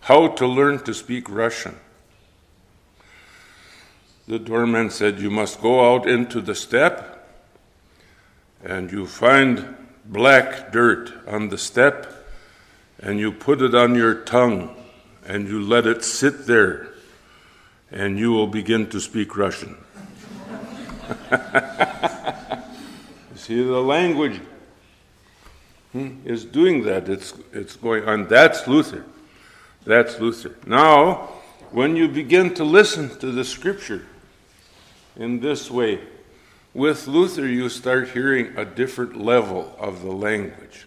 how 0.00 0.28
to 0.28 0.46
learn 0.46 0.80
to 0.80 0.92
speak 0.92 1.30
Russian. 1.30 1.76
The 4.26 4.38
doorman 4.38 4.90
said, 4.90 5.18
You 5.20 5.30
must 5.30 5.62
go 5.62 5.94
out 5.94 6.06
into 6.06 6.42
the 6.42 6.54
steppe 6.54 7.26
and 8.62 8.92
you 8.92 9.06
find 9.06 9.74
black 10.04 10.70
dirt 10.70 11.14
on 11.26 11.48
the 11.48 11.56
steppe 11.56 12.12
and 13.00 13.18
you 13.18 13.32
put 13.32 13.62
it 13.62 13.74
on 13.74 13.94
your 13.94 14.14
tongue 14.14 14.77
and 15.28 15.46
you 15.46 15.60
let 15.60 15.86
it 15.86 16.02
sit 16.02 16.46
there, 16.46 16.88
and 17.92 18.18
you 18.18 18.32
will 18.32 18.46
begin 18.46 18.88
to 18.88 19.00
speak 19.00 19.36
Russian. 19.36 19.76
You 23.30 23.36
see, 23.36 23.62
the 23.62 23.80
language 23.80 24.40
hmm, 25.92 26.16
is 26.24 26.44
doing 26.44 26.82
that. 26.82 27.08
It's, 27.08 27.32
it's 27.52 27.76
going 27.76 28.02
on. 28.08 28.26
That's 28.26 28.66
Luther. 28.66 29.04
That's 29.86 30.18
Luther. 30.18 30.56
Now, 30.66 31.28
when 31.70 31.94
you 31.94 32.08
begin 32.08 32.52
to 32.54 32.64
listen 32.64 33.16
to 33.20 33.30
the 33.30 33.44
scripture 33.44 34.06
in 35.14 35.38
this 35.38 35.70
way, 35.70 36.00
with 36.74 37.06
Luther, 37.06 37.46
you 37.46 37.68
start 37.68 38.08
hearing 38.08 38.56
a 38.56 38.64
different 38.64 39.16
level 39.16 39.72
of 39.78 40.02
the 40.02 40.10
language. 40.12 40.86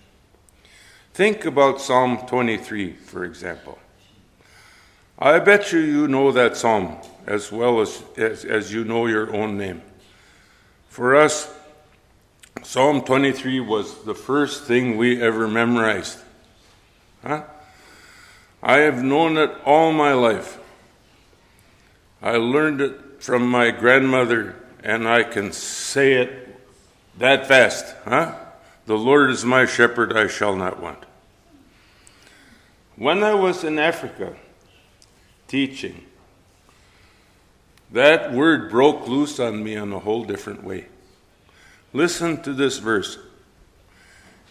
Think 1.13 1.45
about 1.45 1.79
Psalm 1.79 2.19
23, 2.27 2.93
for 2.93 3.23
example. 3.23 3.79
I 5.21 5.37
bet 5.37 5.71
you 5.71 5.79
you 5.79 6.07
know 6.07 6.31
that 6.31 6.57
psalm 6.57 6.97
as 7.27 7.51
well 7.51 7.79
as, 7.79 8.01
as, 8.17 8.43
as 8.43 8.73
you 8.73 8.83
know 8.83 9.05
your 9.05 9.31
own 9.35 9.55
name. 9.55 9.83
For 10.89 11.15
us, 11.15 11.47
Psalm 12.63 13.03
23 13.03 13.59
was 13.59 14.03
the 14.03 14.15
first 14.15 14.63
thing 14.63 14.97
we 14.97 15.21
ever 15.21 15.47
memorized. 15.47 16.17
Huh? 17.23 17.43
I 18.63 18.79
have 18.79 19.03
known 19.03 19.37
it 19.37 19.51
all 19.63 19.91
my 19.91 20.13
life. 20.13 20.57
I 22.19 22.37
learned 22.37 22.81
it 22.81 23.21
from 23.23 23.47
my 23.47 23.69
grandmother, 23.69 24.55
and 24.83 25.07
I 25.07 25.21
can 25.21 25.51
say 25.51 26.13
it 26.13 26.59
that 27.19 27.47
fast. 27.47 27.95
Huh? 28.05 28.35
The 28.87 28.97
Lord 28.97 29.29
is 29.29 29.45
my 29.45 29.67
shepherd, 29.67 30.17
I 30.17 30.25
shall 30.25 30.55
not 30.55 30.81
want. 30.81 31.03
When 32.95 33.23
I 33.23 33.35
was 33.35 33.63
in 33.63 33.77
Africa 33.77 34.35
teaching, 35.51 36.05
that 37.91 38.31
word 38.31 38.71
broke 38.71 39.05
loose 39.05 39.37
on 39.37 39.61
me 39.61 39.75
in 39.75 39.91
a 39.91 39.99
whole 39.99 40.23
different 40.23 40.63
way. 40.63 40.85
Listen 41.91 42.41
to 42.43 42.53
this 42.53 42.77
verse. 42.77 43.17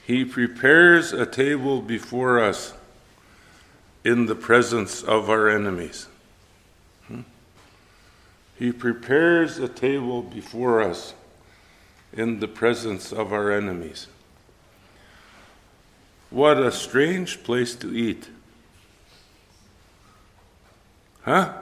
He 0.06 0.26
prepares 0.26 1.14
a 1.14 1.24
table 1.24 1.80
before 1.80 2.38
us 2.38 2.74
in 4.04 4.26
the 4.26 4.34
presence 4.34 5.02
of 5.02 5.30
our 5.30 5.48
enemies. 5.48 6.06
Hmm? 7.08 7.22
He 8.58 8.70
prepares 8.70 9.56
a 9.56 9.68
table 9.68 10.20
before 10.20 10.82
us 10.82 11.14
in 12.12 12.40
the 12.40 12.48
presence 12.48 13.10
of 13.10 13.32
our 13.32 13.50
enemies. 13.50 14.06
What 16.28 16.58
a 16.58 16.70
strange 16.70 17.42
place 17.42 17.74
to 17.76 17.90
eat. 17.96 18.28
Huh? 21.22 21.52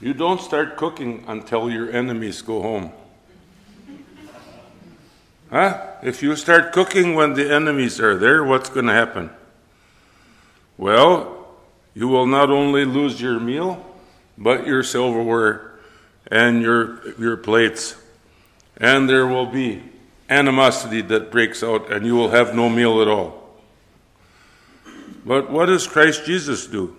You 0.00 0.14
don't 0.14 0.40
start 0.40 0.76
cooking 0.76 1.24
until 1.26 1.70
your 1.70 1.90
enemies 1.90 2.42
go 2.42 2.62
home. 2.62 2.92
Huh? 5.50 5.86
If 6.02 6.22
you 6.22 6.36
start 6.36 6.72
cooking 6.72 7.14
when 7.14 7.34
the 7.34 7.52
enemies 7.52 8.00
are 8.00 8.16
there, 8.16 8.44
what's 8.44 8.68
going 8.68 8.86
to 8.86 8.92
happen? 8.92 9.30
Well, 10.76 11.48
you 11.94 12.06
will 12.06 12.26
not 12.26 12.50
only 12.50 12.84
lose 12.84 13.20
your 13.20 13.40
meal, 13.40 13.84
but 14.36 14.66
your 14.66 14.82
silverware 14.82 15.72
and 16.30 16.62
your, 16.62 17.14
your 17.18 17.36
plates. 17.36 17.96
And 18.76 19.08
there 19.08 19.26
will 19.26 19.46
be 19.46 19.82
animosity 20.28 21.00
that 21.02 21.32
breaks 21.32 21.62
out, 21.62 21.90
and 21.90 22.06
you 22.06 22.14
will 22.14 22.30
have 22.30 22.54
no 22.54 22.68
meal 22.68 23.02
at 23.02 23.08
all. 23.08 23.56
But 25.24 25.50
what 25.50 25.66
does 25.66 25.86
Christ 25.86 26.24
Jesus 26.24 26.66
do? 26.66 26.94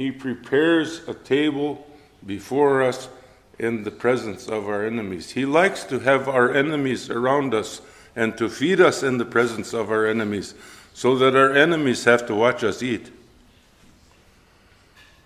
He 0.00 0.10
prepares 0.10 1.06
a 1.06 1.12
table 1.12 1.86
before 2.24 2.82
us 2.82 3.10
in 3.58 3.82
the 3.82 3.90
presence 3.90 4.48
of 4.48 4.66
our 4.66 4.86
enemies. 4.86 5.32
He 5.32 5.44
likes 5.44 5.84
to 5.84 5.98
have 5.98 6.26
our 6.26 6.54
enemies 6.54 7.10
around 7.10 7.52
us 7.52 7.82
and 8.16 8.34
to 8.38 8.48
feed 8.48 8.80
us 8.80 9.02
in 9.02 9.18
the 9.18 9.26
presence 9.26 9.74
of 9.74 9.90
our 9.90 10.06
enemies 10.06 10.54
so 10.94 11.16
that 11.16 11.36
our 11.36 11.52
enemies 11.52 12.04
have 12.04 12.26
to 12.28 12.34
watch 12.34 12.64
us 12.64 12.82
eat. 12.82 13.10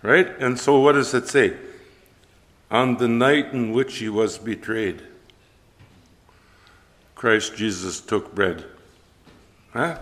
Right? 0.02 0.36
And 0.40 0.58
so 0.58 0.80
what 0.80 0.94
does 0.94 1.14
it 1.14 1.28
say? 1.28 1.56
On 2.68 2.96
the 2.96 3.06
night 3.06 3.52
in 3.52 3.70
which 3.70 3.98
he 3.98 4.08
was 4.08 4.38
betrayed, 4.38 5.00
Christ 7.14 7.54
Jesus 7.54 8.00
took 8.00 8.34
bread. 8.34 8.64
Huh? 9.72 9.98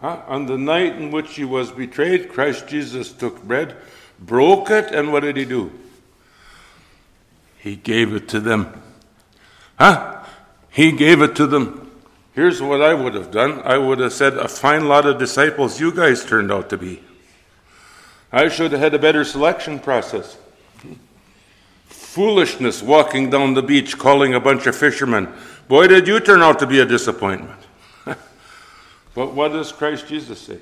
Huh? 0.00 0.22
On 0.26 0.46
the 0.46 0.58
night 0.58 0.96
in 0.96 1.10
which 1.10 1.34
he 1.34 1.44
was 1.44 1.70
betrayed, 1.70 2.28
Christ 2.28 2.68
Jesus 2.68 3.12
took 3.12 3.42
bread, 3.42 3.76
broke 4.18 4.70
it, 4.70 4.92
and 4.92 5.12
what 5.12 5.20
did 5.20 5.36
he 5.36 5.44
do? 5.44 5.72
He 7.58 7.76
gave 7.76 8.14
it 8.14 8.28
to 8.28 8.40
them. 8.40 8.82
Huh? 9.78 10.24
He 10.70 10.92
gave 10.92 11.22
it 11.22 11.34
to 11.36 11.46
them. 11.46 11.90
Here's 12.34 12.60
what 12.60 12.82
I 12.82 12.92
would 12.92 13.14
have 13.14 13.30
done 13.30 13.62
I 13.64 13.78
would 13.78 13.98
have 13.98 14.12
said, 14.12 14.34
A 14.34 14.46
fine 14.46 14.88
lot 14.88 15.06
of 15.06 15.18
disciples 15.18 15.80
you 15.80 15.90
guys 15.90 16.24
turned 16.24 16.52
out 16.52 16.68
to 16.70 16.76
be. 16.76 17.02
I 18.30 18.48
should 18.48 18.72
have 18.72 18.80
had 18.80 18.94
a 18.94 18.98
better 18.98 19.24
selection 19.24 19.78
process. 19.78 20.36
Foolishness 21.86 22.82
walking 22.82 23.30
down 23.30 23.54
the 23.54 23.62
beach 23.62 23.98
calling 23.98 24.34
a 24.34 24.40
bunch 24.40 24.66
of 24.66 24.76
fishermen. 24.76 25.32
Boy, 25.68 25.86
did 25.86 26.06
you 26.06 26.20
turn 26.20 26.42
out 26.42 26.58
to 26.58 26.66
be 26.66 26.80
a 26.80 26.84
disappointment. 26.84 27.65
But 29.16 29.32
what 29.32 29.48
does 29.52 29.72
Christ 29.72 30.08
Jesus 30.08 30.38
say? 30.38 30.58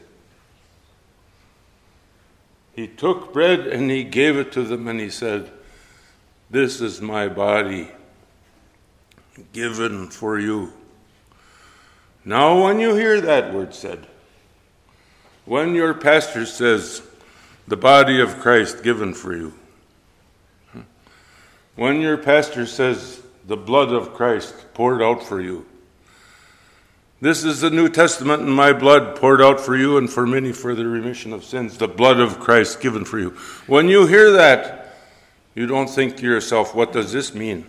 He 2.76 2.86
took 2.86 3.32
bread 3.32 3.66
and 3.66 3.90
he 3.90 4.04
gave 4.04 4.36
it 4.36 4.52
to 4.52 4.62
them 4.62 4.86
and 4.86 5.00
he 5.00 5.10
said, 5.10 5.50
this 6.50 6.80
is 6.80 7.00
my 7.00 7.26
body 7.26 7.90
given 9.52 10.08
for 10.08 10.38
you. 10.38 10.72
Now, 12.24 12.62
when 12.62 12.78
you 12.78 12.94
hear 12.94 13.20
that 13.20 13.52
word 13.52 13.74
said, 13.74 14.06
when 15.44 15.74
your 15.74 15.92
pastor 15.92 16.46
says, 16.46 17.02
the 17.66 17.76
body 17.76 18.20
of 18.20 18.38
Christ 18.38 18.84
given 18.84 19.14
for 19.14 19.36
you, 19.36 19.52
when 21.74 22.00
your 22.00 22.16
pastor 22.16 22.66
says, 22.66 23.20
the 23.44 23.56
blood 23.56 23.88
of 23.92 24.14
Christ 24.14 24.54
poured 24.74 25.02
out 25.02 25.24
for 25.24 25.40
you, 25.40 25.66
this 27.24 27.42
is 27.42 27.62
the 27.62 27.70
New 27.70 27.88
Testament 27.88 28.42
in 28.42 28.50
my 28.50 28.74
blood 28.74 29.16
poured 29.16 29.40
out 29.40 29.58
for 29.58 29.74
you 29.74 29.96
and 29.96 30.10
for 30.10 30.26
many 30.26 30.52
for 30.52 30.74
the 30.74 30.87
remission 30.87 31.32
of 31.32 31.42
sins, 31.42 31.78
the 31.78 31.88
blood 31.88 32.20
of 32.20 32.38
Christ 32.38 32.82
given 32.82 33.06
for 33.06 33.18
you. 33.18 33.30
When 33.66 33.88
you 33.88 34.06
hear 34.06 34.32
that, 34.32 34.94
you 35.54 35.66
don't 35.66 35.88
think 35.88 36.18
to 36.18 36.22
yourself, 36.22 36.74
what 36.74 36.92
does 36.92 37.12
this 37.12 37.34
mean? 37.34 37.64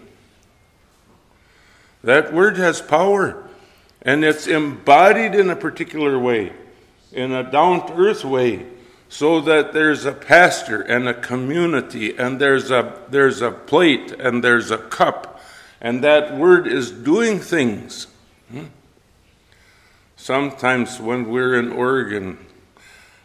That 2.03 2.33
word 2.33 2.57
has 2.57 2.81
power, 2.81 3.47
and 4.01 4.25
it's 4.25 4.45
embodied 4.45 5.33
in 5.33 5.49
a 5.49 5.55
particular 5.55 6.19
way, 6.19 6.51
in 7.13 7.31
a 7.31 7.49
down 7.49 7.87
to 7.87 7.93
earth 7.93 8.25
way, 8.25 8.65
so 9.07 9.39
that 9.39 9.71
there's 9.71 10.03
a 10.03 10.11
pastor 10.11 10.81
and 10.81 11.07
a 11.07 11.13
community, 11.13 12.13
and 12.17 12.41
there's 12.41 12.71
a, 12.71 12.99
there's 13.09 13.41
a 13.41 13.51
plate, 13.51 14.11
and 14.19 14.43
there's 14.43 14.69
a 14.69 14.77
cup, 14.77 15.39
and 15.79 16.03
that 16.03 16.35
word 16.35 16.67
is 16.67 16.91
doing 16.91 17.39
things. 17.39 18.07
Hmm? 18.51 18.65
Sometimes 20.25 20.99
when 20.99 21.29
we're 21.29 21.53
in 21.53 21.71
Oregon, 21.71 22.43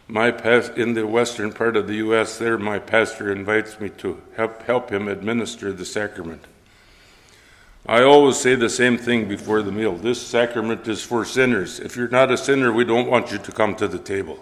my 0.06 0.30
past, 0.30 0.72
in 0.72 0.92
the 0.92 1.06
western 1.06 1.50
part 1.50 1.74
of 1.74 1.86
the 1.86 1.94
U.S., 1.94 2.36
there 2.36 2.58
my 2.58 2.78
pastor 2.78 3.32
invites 3.32 3.80
me 3.80 3.88
to 4.04 4.20
help, 4.36 4.64
help 4.64 4.90
him 4.90 5.08
administer 5.08 5.72
the 5.72 5.86
sacrament. 5.86 6.44
I 7.86 8.02
always 8.02 8.36
say 8.36 8.54
the 8.54 8.68
same 8.68 8.98
thing 8.98 9.28
before 9.28 9.62
the 9.62 9.72
meal. 9.72 9.96
This 9.96 10.20
sacrament 10.20 10.86
is 10.88 11.02
for 11.02 11.24
sinners. 11.24 11.80
If 11.80 11.96
you're 11.96 12.06
not 12.06 12.30
a 12.30 12.36
sinner, 12.36 12.70
we 12.70 12.84
don't 12.84 13.08
want 13.08 13.32
you 13.32 13.38
to 13.38 13.50
come 13.50 13.74
to 13.76 13.88
the 13.88 13.98
table. 13.98 14.38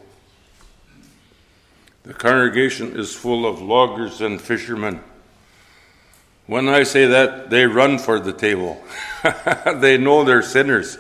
The 2.03 2.15
congregation 2.15 2.99
is 2.99 3.15
full 3.15 3.47
of 3.47 3.63
loggers 3.63 4.21
and 4.21 4.41
fishermen. 4.41 5.01
When 6.49 6.69
I 6.69 6.83
say 6.83 7.07
that, 7.07 7.51
they 7.51 7.67
run 7.67 7.99
for 7.99 8.19
the 8.19 8.33
table. 8.33 8.83
they 9.77 9.97
know 9.97 10.25
they're 10.25 10.43
sinners, 10.43 10.99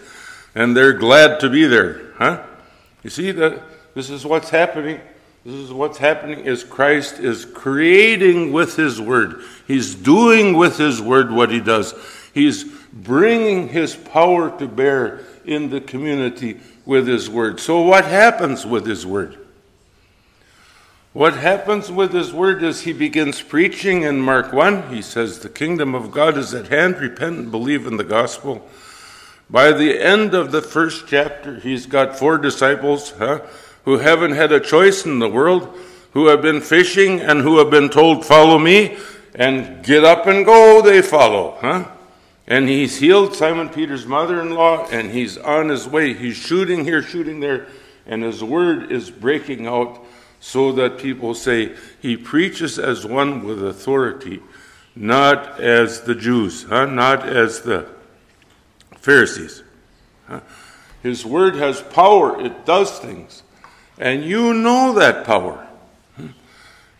and 0.58 0.76
they're 0.76 0.92
glad 0.92 1.38
to 1.38 1.48
be 1.48 1.66
there. 1.66 2.00
Huh? 2.16 2.42
You 3.04 3.10
see 3.10 3.30
that 3.30 3.62
this 3.94 4.10
is 4.10 4.26
what's 4.26 4.50
happening. 4.50 5.00
This 5.44 5.54
is 5.54 5.72
what's 5.72 5.98
happening 5.98 6.40
is 6.40 6.64
Christ 6.64 7.20
is 7.20 7.44
creating 7.44 8.52
with 8.52 8.74
his 8.74 9.00
word. 9.00 9.44
He's 9.68 9.94
doing 9.94 10.56
with 10.56 10.76
his 10.76 11.00
word 11.00 11.30
what 11.30 11.52
he 11.52 11.60
does. 11.60 11.94
He's 12.34 12.64
bringing 12.92 13.68
his 13.68 13.94
power 13.94 14.50
to 14.58 14.66
bear 14.66 15.20
in 15.44 15.70
the 15.70 15.80
community 15.80 16.58
with 16.84 17.06
his 17.06 17.30
word. 17.30 17.60
So 17.60 17.82
what 17.82 18.04
happens 18.04 18.66
with 18.66 18.84
his 18.84 19.06
word? 19.06 19.38
What 21.12 21.34
happens 21.34 21.90
with 21.90 22.12
his 22.12 22.32
word 22.32 22.64
is 22.64 22.80
he 22.80 22.92
begins 22.92 23.42
preaching 23.42 24.02
in 24.02 24.20
Mark 24.20 24.52
1. 24.52 24.92
He 24.92 25.02
says, 25.02 25.38
The 25.38 25.48
kingdom 25.48 25.94
of 25.94 26.10
God 26.10 26.36
is 26.36 26.52
at 26.52 26.66
hand. 26.66 26.96
Repent 26.98 27.38
and 27.38 27.50
believe 27.52 27.86
in 27.86 27.96
the 27.96 28.04
gospel. 28.04 28.68
By 29.50 29.72
the 29.72 29.98
end 29.98 30.34
of 30.34 30.52
the 30.52 30.60
first 30.60 31.06
chapter, 31.08 31.58
he's 31.58 31.86
got 31.86 32.18
four 32.18 32.36
disciples, 32.36 33.12
huh? 33.12 33.40
who 33.84 33.96
haven't 33.96 34.32
had 34.32 34.52
a 34.52 34.60
choice 34.60 35.06
in 35.06 35.18
the 35.18 35.28
world, 35.28 35.74
who 36.12 36.26
have 36.26 36.42
been 36.42 36.60
fishing 36.60 37.20
and 37.20 37.40
who 37.40 37.56
have 37.56 37.70
been 37.70 37.88
told, 37.88 38.26
Follow 38.26 38.58
me, 38.58 38.98
and 39.34 39.82
get 39.82 40.04
up 40.04 40.26
and 40.26 40.44
go, 40.44 40.82
they 40.82 41.00
follow. 41.00 41.56
Huh? 41.60 41.88
And 42.46 42.68
he's 42.68 42.98
healed 42.98 43.34
Simon 43.34 43.70
Peter's 43.70 44.04
mother 44.04 44.40
in 44.40 44.54
law, 44.54 44.86
and 44.90 45.10
he's 45.10 45.38
on 45.38 45.70
his 45.70 45.86
way. 45.86 46.12
He's 46.12 46.36
shooting 46.36 46.84
here, 46.84 47.02
shooting 47.02 47.40
there, 47.40 47.66
and 48.06 48.22
his 48.22 48.44
word 48.44 48.92
is 48.92 49.10
breaking 49.10 49.66
out 49.66 50.04
so 50.40 50.72
that 50.72 50.98
people 50.98 51.34
say 51.34 51.74
he 52.00 52.18
preaches 52.18 52.78
as 52.78 53.06
one 53.06 53.44
with 53.44 53.64
authority, 53.64 54.42
not 54.94 55.58
as 55.58 56.02
the 56.02 56.14
Jews, 56.14 56.64
huh? 56.64 56.84
not 56.84 57.26
as 57.26 57.62
the 57.62 57.88
Pharisees. 59.08 59.62
His 61.02 61.24
word 61.24 61.54
has 61.54 61.80
power, 61.80 62.38
it 62.44 62.66
does 62.66 62.98
things. 62.98 63.42
And 63.96 64.22
you 64.22 64.52
know 64.52 64.92
that 64.92 65.24
power. 65.24 65.66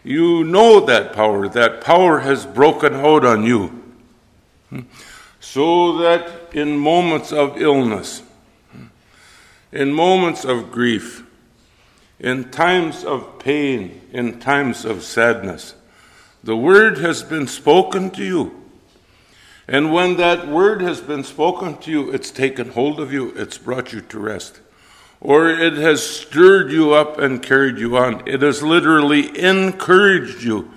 You 0.02 0.42
know 0.42 0.80
that 0.86 1.12
power. 1.12 1.50
That 1.50 1.82
power 1.82 2.20
has 2.20 2.46
broken 2.46 2.94
out 2.94 3.26
on 3.26 3.42
you. 3.44 3.84
So 5.38 5.98
that 5.98 6.54
in 6.54 6.78
moments 6.78 7.30
of 7.30 7.60
illness, 7.60 8.22
in 9.70 9.92
moments 9.92 10.46
of 10.46 10.72
grief, 10.72 11.26
in 12.18 12.50
times 12.50 13.04
of 13.04 13.38
pain, 13.38 14.00
in 14.14 14.40
times 14.40 14.86
of 14.86 15.02
sadness, 15.02 15.74
the 16.42 16.56
word 16.56 16.96
has 16.96 17.22
been 17.22 17.46
spoken 17.46 18.10
to 18.12 18.24
you. 18.24 18.57
And 19.68 19.92
when 19.92 20.16
that 20.16 20.48
word 20.48 20.80
has 20.80 21.02
been 21.02 21.22
spoken 21.22 21.76
to 21.78 21.90
you, 21.90 22.10
it's 22.10 22.30
taken 22.30 22.70
hold 22.70 22.98
of 22.98 23.12
you, 23.12 23.34
it's 23.36 23.58
brought 23.58 23.92
you 23.92 24.00
to 24.00 24.18
rest. 24.18 24.60
Or 25.20 25.50
it 25.50 25.74
has 25.74 26.02
stirred 26.02 26.72
you 26.72 26.94
up 26.94 27.18
and 27.18 27.42
carried 27.42 27.76
you 27.76 27.98
on. 27.98 28.26
It 28.26 28.40
has 28.40 28.62
literally 28.62 29.38
encouraged 29.38 30.42
you. 30.42 30.70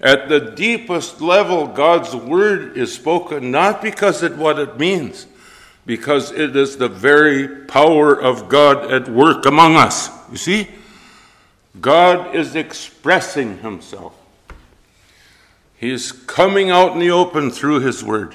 At 0.00 0.28
the 0.28 0.40
deepest 0.40 1.20
level, 1.20 1.68
God's 1.68 2.14
word 2.14 2.76
is 2.76 2.92
spoken 2.92 3.52
not 3.52 3.80
because 3.80 4.22
of 4.24 4.36
what 4.36 4.58
it 4.58 4.78
means, 4.78 5.28
because 5.86 6.32
it 6.32 6.56
is 6.56 6.76
the 6.76 6.88
very 6.88 7.46
power 7.46 8.20
of 8.20 8.48
God 8.48 8.90
at 8.90 9.08
work 9.08 9.46
among 9.46 9.76
us. 9.76 10.10
You 10.32 10.38
see? 10.38 10.68
God 11.80 12.34
is 12.34 12.56
expressing 12.56 13.58
himself. 13.58 14.14
He 15.84 15.90
is 15.90 16.12
coming 16.12 16.70
out 16.70 16.92
in 16.92 16.98
the 16.98 17.10
open 17.10 17.50
through 17.50 17.80
his 17.80 18.02
word. 18.02 18.34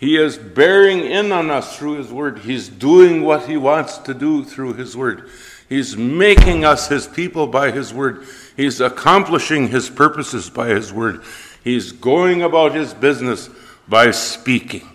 He 0.00 0.16
is 0.16 0.38
bearing 0.38 1.00
in 1.00 1.30
on 1.32 1.50
us 1.50 1.76
through 1.76 1.98
his 1.98 2.10
word. 2.10 2.38
He's 2.38 2.66
doing 2.66 3.24
what 3.24 3.46
he 3.46 3.58
wants 3.58 3.98
to 3.98 4.14
do 4.14 4.42
through 4.42 4.72
his 4.72 4.96
word. 4.96 5.28
He's 5.68 5.94
making 5.94 6.64
us 6.64 6.88
his 6.88 7.06
people 7.06 7.46
by 7.46 7.72
his 7.72 7.92
word. 7.92 8.24
He's 8.56 8.80
accomplishing 8.80 9.68
his 9.68 9.90
purposes 9.90 10.48
by 10.48 10.68
his 10.68 10.94
word. 10.94 11.22
He's 11.62 11.92
going 11.92 12.40
about 12.40 12.74
his 12.74 12.94
business 12.94 13.50
by 13.86 14.12
speaking. 14.12 14.88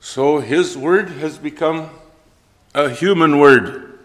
So 0.00 0.40
his 0.40 0.76
word 0.76 1.08
has 1.08 1.38
become 1.38 1.88
a 2.74 2.90
human 2.90 3.38
word. 3.38 4.00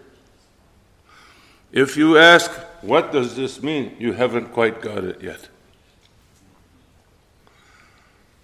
If 1.72 1.96
you 1.96 2.16
ask, 2.16 2.48
what 2.82 3.12
does 3.12 3.36
this 3.36 3.62
mean? 3.62 3.96
You 3.98 4.12
haven't 4.12 4.52
quite 4.52 4.80
got 4.80 5.04
it 5.04 5.22
yet. 5.22 5.48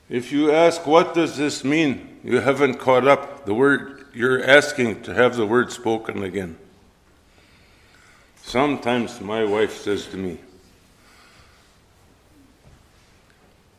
If 0.08 0.30
you 0.30 0.52
ask, 0.52 0.86
what 0.86 1.14
does 1.14 1.36
this 1.36 1.64
mean? 1.64 2.18
You 2.22 2.40
haven't 2.40 2.74
caught 2.74 3.08
up. 3.08 3.44
The 3.44 3.54
word, 3.54 4.06
you're 4.14 4.44
asking 4.44 5.02
to 5.02 5.14
have 5.14 5.36
the 5.36 5.46
word 5.46 5.72
spoken 5.72 6.22
again. 6.22 6.56
Sometimes 8.42 9.20
my 9.20 9.44
wife 9.44 9.76
says 9.76 10.06
to 10.08 10.16
me, 10.16 10.38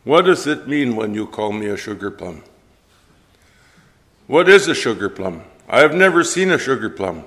What 0.04 0.24
does 0.24 0.46
it 0.46 0.66
mean 0.66 0.96
when 0.96 1.12
you 1.14 1.26
call 1.26 1.52
me 1.52 1.66
a 1.66 1.76
sugar 1.76 2.10
plum? 2.10 2.42
What 4.26 4.48
is 4.48 4.68
a 4.68 4.74
sugar 4.74 5.08
plum? 5.08 5.42
I 5.68 5.80
have 5.80 5.94
never 5.94 6.24
seen 6.24 6.50
a 6.50 6.58
sugar 6.58 6.88
plum. 6.88 7.24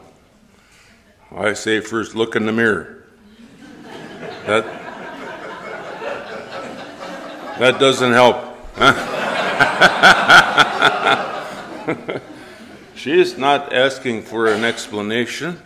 I 1.32 1.54
say, 1.54 1.80
first 1.80 2.16
look 2.16 2.36
in 2.36 2.46
the 2.46 2.52
mirror. 2.52 3.01
That, 4.46 4.66
that 7.60 7.80
doesn't 7.80 8.14
help. 8.14 8.38
Huh? 8.76 9.08
is 13.06 13.38
not 13.38 13.74
asking 13.74 14.24
for 14.24 14.48
an 14.48 14.64
explanation. 14.64 15.60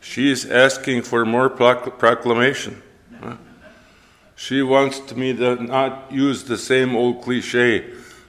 She 0.00 0.30
is 0.30 0.46
asking 0.46 1.02
for 1.02 1.24
more 1.24 1.50
proclamation. 1.50 2.82
She 4.36 4.62
wants 4.62 5.14
me 5.14 5.34
to 5.34 5.62
not 5.62 6.10
use 6.10 6.44
the 6.44 6.56
same 6.56 6.96
old 6.96 7.22
cliche 7.22 7.84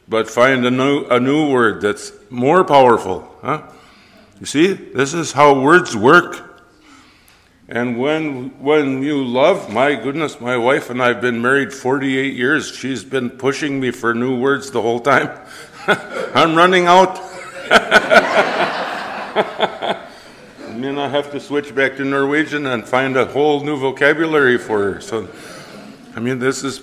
but 0.09 0.27
find 0.27 0.65
a 0.65 0.71
new, 0.71 1.05
a 1.05 1.19
new 1.19 1.51
word 1.51 1.81
that's 1.81 2.11
more 2.31 2.65
powerful. 2.65 3.31
Huh? 3.41 3.61
You 4.39 4.47
see, 4.47 4.73
this 4.73 5.13
is 5.13 5.31
how 5.31 5.61
words 5.61 5.95
work. 5.95 6.48
And 7.69 7.99
when, 7.99 8.49
when 8.59 9.03
you 9.03 9.23
love, 9.23 9.71
my 9.71 9.93
goodness, 9.93 10.41
my 10.41 10.57
wife 10.57 10.89
and 10.89 10.99
I 11.03 11.09
have 11.09 11.21
been 11.21 11.39
married 11.39 11.71
48 11.71 12.35
years. 12.35 12.75
She's 12.75 13.03
been 13.03 13.29
pushing 13.29 13.79
me 13.79 13.91
for 13.91 14.15
new 14.15 14.39
words 14.39 14.71
the 14.71 14.81
whole 14.81 14.99
time. 14.99 15.39
I'm 15.87 16.55
running 16.55 16.87
out. 16.87 17.19
I 19.39 20.73
mean, 20.75 20.97
I 20.97 21.07
have 21.09 21.29
to 21.31 21.39
switch 21.39 21.75
back 21.75 21.95
to 21.97 22.05
Norwegian 22.05 22.65
and 22.65 22.87
find 22.87 23.15
a 23.15 23.25
whole 23.25 23.63
new 23.63 23.77
vocabulary 23.77 24.57
for 24.57 24.93
her. 24.93 25.01
So, 25.01 25.29
I 26.15 26.19
mean, 26.19 26.39
this 26.39 26.63
is 26.63 26.81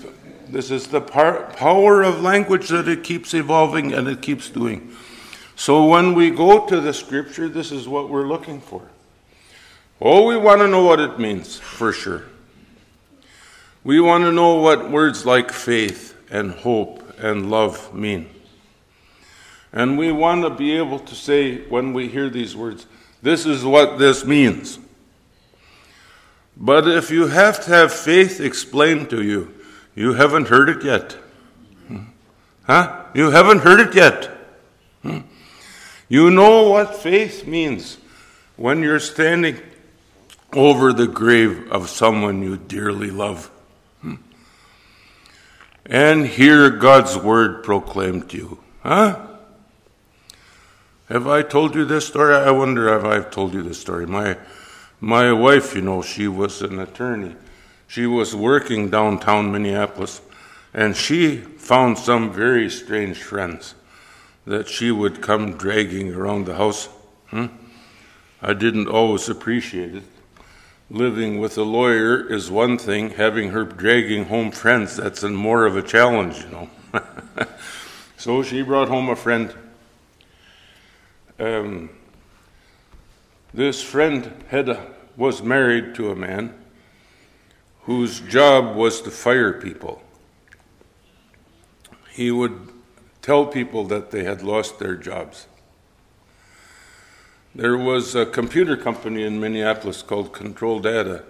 this 0.49 0.71
is 0.71 0.87
the 0.87 1.01
par- 1.01 1.53
power 1.57 2.05
of 2.05 2.21
language 2.21 2.69
that 2.69 2.87
it 2.87 3.03
keeps 3.03 3.35
evolving 3.35 3.93
and 3.93 4.07
it 4.07 4.23
keeps 4.23 4.49
doing. 4.49 4.95
So 5.57 5.85
when 5.87 6.15
we 6.15 6.31
go 6.31 6.65
to 6.67 6.81
the 6.81 6.95
scripture, 6.95 7.49
this 7.49 7.73
is 7.73 7.89
what 7.89 8.09
we're 8.09 8.29
looking 8.29 8.61
for. 8.61 8.89
Oh, 10.01 10.27
we 10.27 10.37
want 10.37 10.61
to 10.61 10.69
know 10.69 10.85
what 10.85 11.01
it 11.01 11.19
means, 11.19 11.59
for 11.59 11.93
sure. 11.93 12.25
We 13.83 14.01
want 14.01 14.25
to 14.25 14.33
know 14.33 14.57
what 14.57 14.91
words 14.91 15.25
like 15.25 15.53
faith 15.53 16.17
and 16.31 16.51
hope 16.51 17.19
and 17.19 17.51
love 17.51 17.95
mean. 17.95 18.29
And 19.73 19.97
we 19.97 20.13
want 20.13 20.43
to 20.43 20.51
be 20.51 20.77
able 20.77 20.99
to 20.99 21.15
say, 21.15 21.63
when 21.69 21.93
we 21.93 22.09
hear 22.09 22.29
these 22.29 22.55
words, 22.55 22.87
this 23.23 23.47
is 23.47 23.65
what 23.65 23.99
this 23.99 24.25
means. 24.25 24.79
But 26.57 26.89
if 26.89 27.11
you 27.11 27.29
have 27.29 27.65
to 27.65 27.71
have 27.71 27.93
faith 27.93 28.41
explained 28.41 29.11
to 29.11 29.23
you, 29.23 29.55
you 29.95 30.15
haven't 30.15 30.49
heard 30.49 30.69
it 30.69 30.85
yet. 30.85 31.17
Huh? 32.65 33.05
You 33.15 33.31
haven't 33.31 33.61
heard 33.61 33.81
it 33.81 33.95
yet. 33.95 34.31
Hmm? 35.03 35.21
You 36.09 36.31
know 36.31 36.69
what 36.71 36.97
faith 36.97 37.47
means 37.47 37.99
when 38.57 38.83
you're 38.83 39.01
standing 39.01 39.61
over 40.57 40.93
the 40.93 41.07
grave 41.07 41.71
of 41.71 41.89
someone 41.89 42.43
you 42.43 42.57
dearly 42.57 43.11
love 43.11 43.51
and 45.85 46.27
hear 46.27 46.69
God's 46.71 47.17
word 47.17 47.63
proclaimed 47.63 48.29
to 48.31 48.37
you. 48.37 48.59
Huh? 48.83 49.25
Have 51.09 51.29
I 51.29 51.43
told 51.43 51.77
you 51.77 51.85
this 51.85 52.09
story? 52.09 52.35
I 52.35 52.51
wonder 52.51 52.89
if 52.99 53.05
I've 53.05 53.31
told 53.31 53.55
you 53.55 53.63
this 53.63 53.81
story. 53.81 54.05
My, 54.05 54.37
my 54.99 55.33
wife, 55.33 55.77
you 55.77 55.83
know, 55.83 56.03
she 56.03 56.27
was 56.27 56.61
an 56.63 56.81
attorney 56.81 57.37
she 57.89 58.07
was 58.07 58.35
working 58.35 58.91
downtown 58.91 59.53
Minneapolis, 59.53 60.21
and 60.75 60.97
she 60.97 61.37
found 61.37 61.99
some 61.99 62.33
very 62.33 62.69
strange 62.69 63.23
friends 63.23 63.75
that 64.47 64.69
she 64.69 64.91
would 64.91 65.23
come 65.23 65.57
dragging 65.57 66.13
around 66.15 66.47
the 66.47 66.57
house. 66.57 66.89
Hmm? 67.29 67.47
I 68.43 68.53
didn't 68.55 68.89
always 68.89 69.29
appreciate 69.29 69.95
it. 69.95 70.03
Living 70.89 71.41
with 71.41 71.59
a 71.59 71.65
lawyer 71.65 72.33
is 72.33 72.49
one 72.49 72.79
thing, 72.79 73.11
having 73.11 73.51
her 73.51 73.65
dragging 73.65 74.27
home 74.27 74.53
friends, 74.53 74.97
that's 74.97 75.25
more 75.25 75.67
of 75.67 75.77
a 75.77 75.83
challenge, 75.83 76.39
you 76.45 76.49
know. 76.49 76.71
so 78.17 78.43
she 78.45 78.63
brought 78.63 78.89
home 78.89 79.09
a 79.09 79.17
friend. 79.17 79.53
Um, 81.41 81.91
this 83.53 83.83
friend 83.83 84.45
had 84.49 84.69
a, 84.69 84.87
was 85.17 85.43
married 85.43 85.97
to 85.97 86.11
a 86.13 86.17
man 86.17 86.55
whose 87.83 88.21
job 88.21 88.77
was 88.77 89.01
to 89.03 89.11
fire 89.11 89.53
people. 89.53 90.03
He 92.11 92.31
would 92.31 92.69
tell 93.23 93.47
people 93.47 93.85
that 93.85 94.13
they 94.13 94.23
had 94.23 94.43
lost 94.43 94.79
their 94.79 94.95
jobs. 94.95 95.49
There 97.57 97.79
was 97.79 98.15
a 98.15 98.27
computer 98.27 98.77
company 98.77 99.23
in 99.23 99.41
Minneapolis 99.41 100.03
called 100.03 100.35
Control 100.35 100.79
Data. 100.79 101.25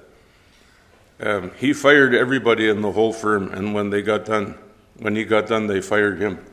Um, 1.21 1.53
he 1.57 1.73
fired 1.73 2.17
everybody 2.17 2.69
in 2.69 2.83
the 2.83 2.91
whole 2.91 3.13
firm, 3.13 3.53
and 3.55 3.73
when 3.73 3.91
they 3.91 4.03
got 4.03 4.25
done, 4.25 4.57
when 4.99 5.15
he 5.15 5.23
got 5.23 5.47
done, 5.47 5.69
they 5.69 5.81
fired 5.81 6.19
him. 6.19 6.45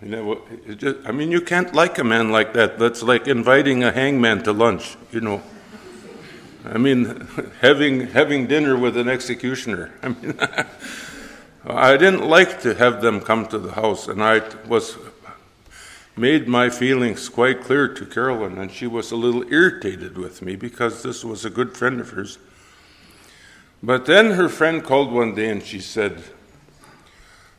You 0.00 0.08
know, 0.08 0.42
just, 0.78 0.96
I 1.04 1.12
mean, 1.12 1.30
you 1.30 1.42
can't 1.42 1.74
like 1.74 1.98
a 1.98 2.04
man 2.04 2.32
like 2.32 2.54
that. 2.54 2.78
That's 2.78 3.02
like 3.02 3.28
inviting 3.28 3.84
a 3.84 3.92
hangman 3.92 4.42
to 4.44 4.52
lunch, 4.54 4.96
you 5.12 5.20
know. 5.20 5.42
I 6.64 6.78
mean, 6.78 7.28
having 7.60 8.06
having 8.06 8.46
dinner 8.46 8.78
with 8.78 8.96
an 8.96 9.10
executioner. 9.10 9.92
I 10.02 10.08
mean, 10.08 10.38
I 11.66 11.98
didn't 11.98 12.26
like 12.26 12.62
to 12.62 12.74
have 12.76 13.02
them 13.02 13.20
come 13.20 13.46
to 13.48 13.58
the 13.58 13.72
house, 13.72 14.08
and 14.08 14.22
I 14.22 14.40
was 14.66 14.96
made 16.16 16.46
my 16.46 16.70
feelings 16.70 17.28
quite 17.28 17.62
clear 17.62 17.88
to 17.88 18.06
Carolyn, 18.06 18.58
and 18.58 18.70
she 18.70 18.86
was 18.86 19.10
a 19.10 19.16
little 19.16 19.50
irritated 19.52 20.16
with 20.16 20.42
me 20.42 20.54
because 20.54 21.02
this 21.02 21.24
was 21.24 21.44
a 21.44 21.50
good 21.50 21.76
friend 21.76 22.00
of 22.00 22.10
hers. 22.10 22.38
But 23.82 24.06
then 24.06 24.32
her 24.32 24.48
friend 24.48 24.82
called 24.82 25.12
one 25.12 25.34
day 25.34 25.50
and 25.50 25.62
she 25.62 25.80
said, 25.80 26.24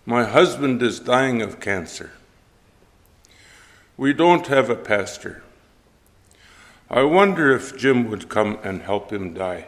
My 0.05 0.23
husband 0.23 0.81
is 0.81 0.99
dying 0.99 1.41
of 1.41 1.59
cancer. 1.59 2.11
We 3.97 4.13
don't 4.13 4.47
have 4.47 4.69
a 4.69 4.75
pastor. 4.75 5.43
I 6.89 7.03
wonder 7.03 7.53
if 7.55 7.77
Jim 7.77 8.09
would 8.09 8.29
come 8.29 8.57
and 8.63 8.81
help 8.81 9.11
him 9.11 9.33
die. 9.33 9.67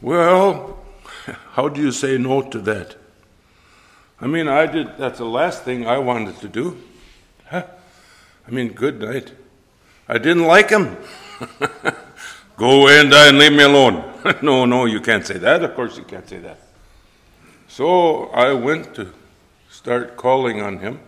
Well, 0.00 0.78
how 1.52 1.68
do 1.68 1.80
you 1.80 1.92
say 1.92 2.18
no 2.18 2.42
to 2.42 2.58
that? 2.60 2.96
I 4.20 4.26
mean, 4.26 4.48
I 4.48 4.66
did, 4.66 4.96
that's 4.96 5.18
the 5.18 5.24
last 5.24 5.64
thing 5.64 5.86
I 5.86 5.98
wanted 5.98 6.38
to 6.40 6.48
do. 6.48 6.80
Huh? 7.46 7.64
I 8.46 8.50
mean, 8.50 8.72
good 8.72 9.00
night. 9.00 9.32
I 10.08 10.18
didn't 10.18 10.44
like 10.44 10.70
him. 10.70 10.96
Go 12.56 12.82
away 12.82 13.00
and 13.00 13.10
die 13.10 13.28
and 13.28 13.38
leave 13.38 13.52
me 13.52 13.64
alone. 13.64 14.12
no, 14.42 14.64
no, 14.64 14.84
you 14.84 15.00
can't 15.00 15.26
say 15.26 15.38
that. 15.38 15.64
Of 15.64 15.74
course, 15.74 15.96
you 15.96 16.04
can't 16.04 16.28
say 16.28 16.38
that. 16.38 16.58
So 17.68 18.26
I 18.26 18.52
went 18.52 18.94
to 18.94 19.12
start 19.68 20.16
calling 20.16 20.62
on 20.62 20.78
him. 20.78 21.00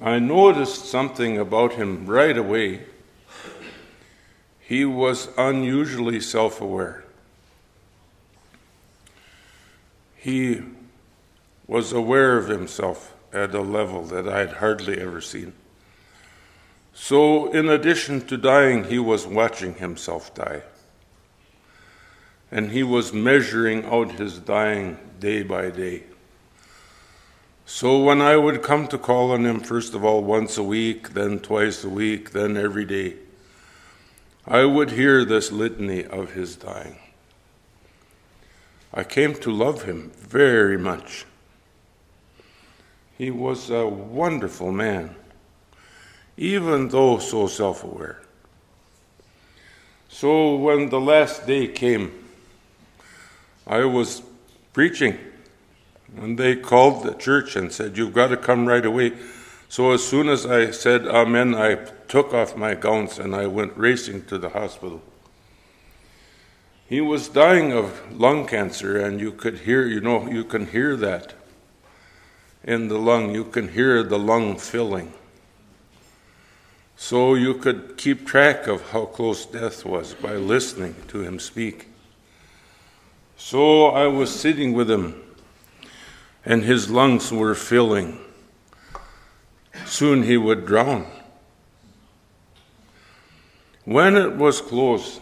I 0.00 0.18
noticed 0.18 0.86
something 0.86 1.38
about 1.38 1.74
him 1.74 2.06
right 2.06 2.36
away. 2.36 2.84
He 4.60 4.84
was 4.84 5.28
unusually 5.38 6.20
self 6.20 6.60
aware. 6.60 7.04
He 10.16 10.62
was 11.68 11.92
aware 11.92 12.38
of 12.38 12.48
himself 12.48 13.14
at 13.32 13.54
a 13.54 13.60
level 13.60 14.02
that 14.06 14.26
I 14.26 14.40
had 14.40 14.54
hardly 14.54 14.98
ever 15.00 15.20
seen. 15.20 15.52
So, 16.94 17.52
in 17.52 17.68
addition 17.68 18.26
to 18.26 18.36
dying, 18.36 18.84
he 18.84 18.98
was 18.98 19.26
watching 19.26 19.74
himself 19.74 20.34
die. 20.34 20.62
And 22.50 22.72
he 22.72 22.82
was 22.82 23.12
measuring 23.12 23.84
out 23.84 24.12
his 24.12 24.38
dying 24.38 24.98
day 25.20 25.42
by 25.42 25.70
day. 25.70 26.04
So, 27.66 28.02
when 28.02 28.22
I 28.22 28.36
would 28.36 28.62
come 28.62 28.88
to 28.88 28.98
call 28.98 29.30
on 29.30 29.44
him, 29.44 29.60
first 29.60 29.94
of 29.94 30.04
all, 30.04 30.24
once 30.24 30.56
a 30.56 30.62
week, 30.62 31.10
then 31.10 31.38
twice 31.38 31.84
a 31.84 31.88
week, 31.88 32.32
then 32.32 32.56
every 32.56 32.86
day, 32.86 33.16
I 34.46 34.64
would 34.64 34.92
hear 34.92 35.24
this 35.24 35.52
litany 35.52 36.04
of 36.04 36.32
his 36.32 36.56
dying. 36.56 36.98
I 38.92 39.04
came 39.04 39.34
to 39.36 39.50
love 39.52 39.82
him 39.82 40.10
very 40.16 40.78
much. 40.78 41.26
He 43.18 43.30
was 43.30 43.68
a 43.68 43.86
wonderful 43.86 44.72
man 44.72 45.14
even 46.38 46.88
though 46.88 47.18
so 47.18 47.48
self 47.48 47.84
aware. 47.84 48.22
So 50.08 50.54
when 50.54 50.88
the 50.88 51.00
last 51.00 51.46
day 51.46 51.66
came, 51.66 52.12
I 53.66 53.84
was 53.84 54.22
preaching, 54.72 55.18
and 56.16 56.38
they 56.38 56.56
called 56.56 57.04
the 57.04 57.14
church 57.14 57.56
and 57.56 57.70
said, 57.72 57.98
You've 57.98 58.14
got 58.14 58.28
to 58.28 58.36
come 58.36 58.66
right 58.66 58.86
away. 58.86 59.12
So 59.68 59.92
as 59.92 60.06
soon 60.06 60.28
as 60.30 60.46
I 60.46 60.70
said 60.70 61.06
Amen, 61.06 61.54
I 61.54 61.74
took 62.06 62.32
off 62.32 62.56
my 62.56 62.74
gowns 62.74 63.18
and 63.18 63.34
I 63.34 63.46
went 63.46 63.76
racing 63.76 64.24
to 64.26 64.38
the 64.38 64.48
hospital. 64.48 65.02
He 66.88 67.02
was 67.02 67.28
dying 67.28 67.72
of 67.72 68.18
lung 68.18 68.46
cancer, 68.46 68.98
and 68.98 69.20
you 69.20 69.32
could 69.32 69.58
hear, 69.58 69.86
you 69.86 70.00
know, 70.00 70.26
you 70.30 70.44
can 70.44 70.68
hear 70.68 70.96
that 70.96 71.34
in 72.68 72.88
the 72.88 72.98
lung. 72.98 73.34
You 73.34 73.44
can 73.44 73.68
hear 73.68 74.02
the 74.02 74.18
lung 74.18 74.58
filling 74.58 75.12
so 77.00 77.34
you 77.34 77.54
could 77.54 77.96
keep 77.96 78.26
track 78.26 78.66
of 78.66 78.90
how 78.90 79.04
close 79.04 79.46
death 79.46 79.84
was 79.84 80.14
by 80.14 80.34
listening 80.34 80.96
to 81.06 81.20
him 81.20 81.38
speak. 81.38 81.86
So 83.36 83.86
I 83.86 84.08
was 84.08 84.34
sitting 84.34 84.72
with 84.72 84.90
him, 84.90 85.14
and 86.44 86.64
his 86.64 86.90
lungs 86.90 87.30
were 87.30 87.54
filling. 87.54 88.18
Soon 89.86 90.24
he 90.24 90.36
would 90.36 90.66
drown. 90.66 91.06
When 93.84 94.16
it 94.16 94.34
was 94.34 94.60
close, 94.60 95.20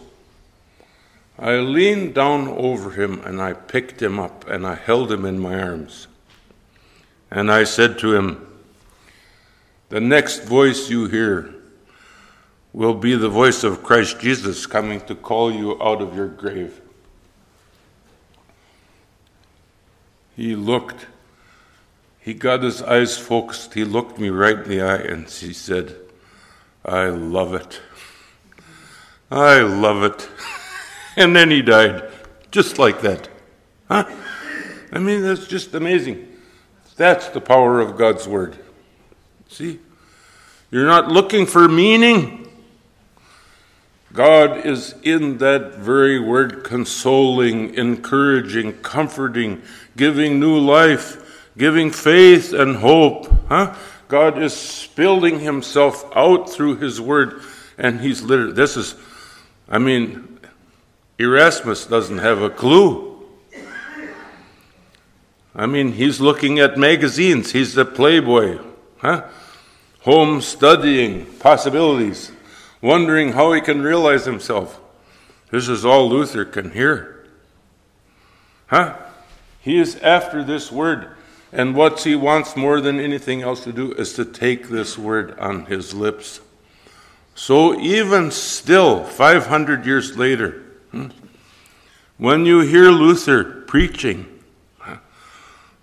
I 1.37 1.57
leaned 1.57 2.15
down 2.15 2.47
over 2.47 2.89
him 2.91 3.21
and 3.23 3.39
I 3.39 3.53
picked 3.53 4.01
him 4.01 4.19
up 4.19 4.49
and 4.49 4.65
I 4.65 4.73
held 4.73 5.11
him 5.11 5.25
in 5.25 5.37
my 5.37 5.61
arms. 5.61 6.07
And 7.29 7.51
I 7.51 7.63
said 7.63 7.99
to 7.99 8.13
him, 8.15 8.47
The 9.89 9.99
next 9.99 10.43
voice 10.43 10.89
you 10.89 11.07
hear 11.07 11.53
will 12.73 12.93
be 12.93 13.15
the 13.15 13.29
voice 13.29 13.63
of 13.63 13.83
Christ 13.83 14.19
Jesus 14.19 14.65
coming 14.65 15.01
to 15.01 15.15
call 15.15 15.51
you 15.51 15.81
out 15.81 16.01
of 16.01 16.15
your 16.15 16.27
grave. 16.27 16.79
He 20.35 20.55
looked, 20.55 21.07
he 22.19 22.35
got 22.35 22.61
his 22.61 22.83
eyes 22.83 23.17
focused, 23.17 23.73
he 23.73 23.83
looked 23.83 24.19
me 24.19 24.29
right 24.29 24.57
in 24.57 24.69
the 24.69 24.81
eye 24.81 24.97
and 24.97 25.27
he 25.27 25.53
said, 25.53 25.95
I 26.85 27.07
love 27.07 27.55
it. 27.55 27.81
I 29.31 29.61
love 29.61 30.03
it. 30.03 30.29
and 31.17 31.35
then 31.35 31.49
he 31.49 31.63
died, 31.63 32.09
just 32.51 32.77
like 32.77 33.01
that. 33.01 33.27
Huh? 33.87 34.05
I 34.91 34.99
mean, 34.99 35.23
that's 35.23 35.47
just 35.47 35.73
amazing. 35.73 36.36
That's 36.97 37.29
the 37.29 37.41
power 37.41 37.79
of 37.79 37.97
God's 37.97 38.27
Word. 38.27 38.57
See? 39.47 39.79
You're 40.69 40.87
not 40.87 41.07
looking 41.07 41.45
for 41.45 41.69
meaning. 41.69 42.43
God 44.11 44.65
is 44.65 44.95
in 45.03 45.37
that 45.37 45.75
very 45.75 46.19
word 46.19 46.63
consoling, 46.63 47.75
encouraging, 47.75 48.73
comforting, 48.81 49.61
giving 49.95 50.39
new 50.39 50.57
life, 50.57 51.51
giving 51.57 51.91
faith 51.91 52.51
and 52.51 52.77
hope. 52.77 53.31
Huh? 53.47 53.75
God 54.07 54.41
is 54.41 54.53
spilling 54.53 55.39
himself 55.39 56.09
out 56.15 56.49
through 56.49 56.77
his 56.77 56.99
word, 56.99 57.41
and 57.77 58.01
he's 58.01 58.23
literally, 58.23 58.53
this 58.53 58.75
is, 58.75 58.95
I 59.69 59.77
mean, 59.77 60.39
Erasmus 61.19 61.85
doesn't 61.85 62.17
have 62.17 62.41
a 62.41 62.49
clue. 62.49 63.06
I 65.57 65.65
mean, 65.65 65.93
he's 65.93 66.21
looking 66.21 66.59
at 66.59 66.77
magazines, 66.77 67.51
he's 67.51 67.73
the 67.73 67.83
playboy, 67.83 68.59
huh? 68.99 69.27
Home 70.01 70.39
studying 70.39 71.25
possibilities 71.39 72.31
wondering 72.81 73.33
how 73.33 73.51
he 73.53 73.61
can 73.61 73.81
realize 73.81 74.25
himself. 74.25 74.79
This 75.51 75.67
is 75.67 75.83
all 75.83 76.09
Luther 76.09 76.45
can 76.45 76.71
hear. 76.71 77.27
Huh? 78.67 78.97
He 79.59 79.79
is 79.79 79.95
after 79.97 80.43
this 80.43 80.71
word. 80.71 81.09
And 81.51 81.75
what 81.75 82.01
he 82.01 82.15
wants 82.15 82.55
more 82.55 82.81
than 82.81 82.99
anything 82.99 83.41
else 83.41 83.63
to 83.63 83.71
do 83.71 83.93
is 83.93 84.13
to 84.13 84.25
take 84.25 84.67
this 84.67 84.97
word 84.97 85.37
on 85.39 85.65
his 85.65 85.93
lips. 85.93 86.41
So, 87.35 87.79
even 87.79 88.31
still, 88.31 89.03
500 89.03 89.85
years 89.85 90.17
later, 90.17 90.63
hmm, 90.91 91.07
when 92.17 92.45
you 92.45 92.61
hear 92.61 92.89
Luther 92.89 93.43
preaching, 93.43 94.36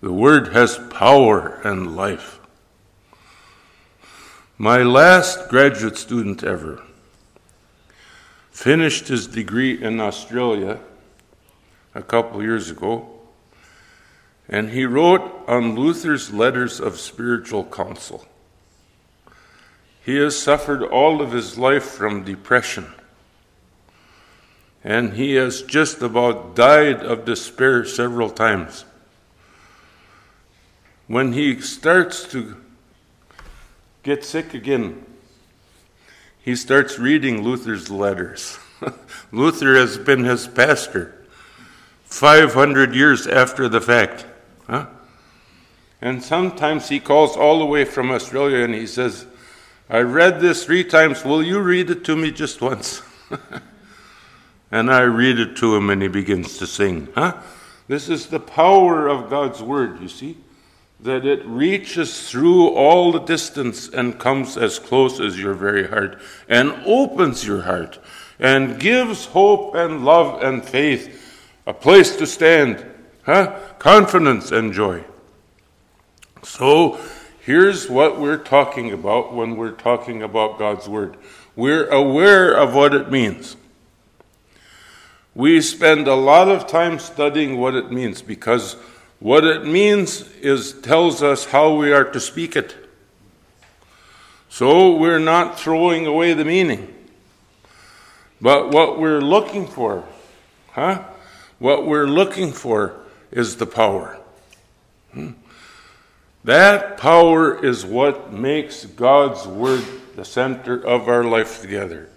the 0.05 0.12
word 0.12 0.48
has 0.48 0.78
power 0.90 1.62
and 1.64 1.96
life. 1.96 2.38
My 4.59 4.82
last 4.82 5.48
graduate 5.48 5.96
student 5.96 6.44
ever 6.44 6.82
finished 8.50 9.09
his 9.09 9.26
degree 9.26 9.82
in 9.82 10.00
Australia 10.00 10.78
a 11.94 12.02
couple 12.02 12.42
years 12.42 12.70
ago, 12.70 13.09
and 14.46 14.68
he 14.68 14.84
wrote 14.84 15.22
on 15.48 15.74
Luther's 15.74 16.30
letters 16.30 16.80
of 16.80 17.00
spiritual 17.00 17.64
counsel. 17.64 18.26
He 20.05 20.16
has 20.16 20.38
suffered 20.38 20.82
all 20.82 21.22
of 21.22 21.32
his 21.32 21.57
life 21.57 21.84
from 21.84 22.24
depression, 22.24 22.92
and 24.84 25.14
he 25.14 25.36
has 25.36 25.62
just 25.62 26.02
about 26.02 26.55
died 26.55 27.00
of 27.00 27.24
despair 27.24 27.86
several 27.86 28.28
times. 28.28 28.84
When 31.07 31.34
he 31.34 31.61
starts 31.61 32.26
to 32.28 32.57
get 34.02 34.24
sick 34.24 34.55
again, 34.55 35.05
he 36.40 36.57
starts 36.57 36.98
reading 36.98 37.42
Luther's 37.42 37.90
letters. 37.90 38.59
Luther 39.32 39.74
has 39.76 39.98
been 39.98 40.24
his 40.24 40.46
pastor 40.46 41.14
500 42.05 42.94
years 42.94 43.26
after 43.26 43.68
the 43.68 43.80
fact. 43.82 44.24
Huh? 44.66 44.86
And 46.00 46.22
sometimes 46.22 46.88
he 46.88 47.00
calls 47.00 47.36
all 47.36 47.59
the 47.59 47.66
way 47.66 47.84
from 47.84 48.11
Australia 48.11 48.64
and 48.64 48.74
he 48.74 48.86
says, 48.86 49.26
I 49.90 50.00
read 50.00 50.40
this 50.40 50.64
three 50.64 50.84
times. 50.84 51.24
Will 51.24 51.42
you 51.42 51.61
read 51.61 51.90
it 51.90 52.05
to 52.05 52.16
me 52.16 52.30
just 52.30 52.62
once? 52.62 53.02
and 54.70 54.90
I 54.90 55.02
read 55.02 55.38
it 55.38 55.57
to 55.59 55.76
him 55.76 55.90
and 55.90 56.00
he 56.00 56.09
begins 56.09 56.57
to 56.59 56.66
sing. 56.66 57.09
Huh? 57.14 57.36
This 57.88 58.09
is 58.09 58.26
the 58.26 58.40
power 58.40 59.07
of 59.07 59.28
God's 59.28 59.62
word, 59.62 60.00
you 60.00 60.09
see 60.09 60.38
that 61.05 61.26
it 61.26 61.44
reaches 61.44 62.30
through 62.30 62.70
all 62.70 63.12
the 63.12 63.20
distance 63.20 63.90
and 63.90 64.18
comes 64.18 64.57
as 64.57 64.78
close 64.78 65.20
as 65.20 65.38
your 65.38 65.52
very 65.52 65.86
heart 65.86 66.18
and 66.48 66.72
opens 66.86 67.46
your 67.46 67.61
heart 67.61 67.98
and 68.38 68.80
gives 68.80 69.26
hope 69.26 69.74
and 69.74 70.02
love 70.02 70.42
and 70.42 70.64
faith 70.64 71.20
a 71.66 71.74
place 71.74 72.16
to 72.16 72.26
stand, 72.26 72.86
huh? 73.26 73.55
confidence 73.78 74.50
and 74.50 74.72
joy. 74.72 75.05
So, 76.42 76.98
here's 77.42 77.90
what 77.90 78.18
we're 78.18 78.38
talking 78.38 78.90
about 78.90 79.34
when 79.34 79.57
we're 79.57 79.72
talking 79.72 80.22
about 80.22 80.59
God's 80.59 80.88
Word. 80.88 81.18
We're 81.55 81.86
aware 81.88 82.55
of 82.55 82.74
what 82.74 82.94
it 82.94 83.11
means. 83.11 83.59
We 85.34 85.61
spend 85.61 86.09
a 86.09 86.14
lot 86.14 86.48
of 86.48 86.66
time 86.66 86.98
studying 86.98 87.61
what 87.61 87.74
it 87.74 87.92
means 87.92 88.22
because 88.22 88.76
what 89.20 89.44
it 89.44 89.64
means 89.64 90.28
is 90.40 90.72
tells 90.80 91.22
us 91.22 91.46
how 91.46 91.74
we 91.74 91.92
are 91.92 92.04
to 92.04 92.20
speak 92.20 92.56
it. 92.56 92.74
So 94.48 94.96
we're 94.96 95.18
not 95.18 95.58
throwing 95.58 96.06
away 96.06 96.32
the 96.34 96.44
meaning. 96.44 96.94
But 98.40 98.70
what 98.70 99.00
we're 99.00 99.20
looking 99.20 99.66
for, 99.66 100.04
huh? 100.72 101.02
What 101.58 101.86
we're 101.86 102.06
looking 102.06 102.52
for 102.52 103.00
is 103.30 103.56
the 103.56 103.66
power. 103.66 104.18
Hmm? 105.12 105.30
That 106.44 106.98
power 106.98 107.64
is 107.64 107.86
what 107.86 108.32
makes 108.32 108.84
God's 108.84 109.46
Word 109.46 109.84
the 110.14 110.24
center 110.24 110.78
of 110.78 111.08
our 111.08 111.24
life 111.24 111.62
together. 111.62 112.08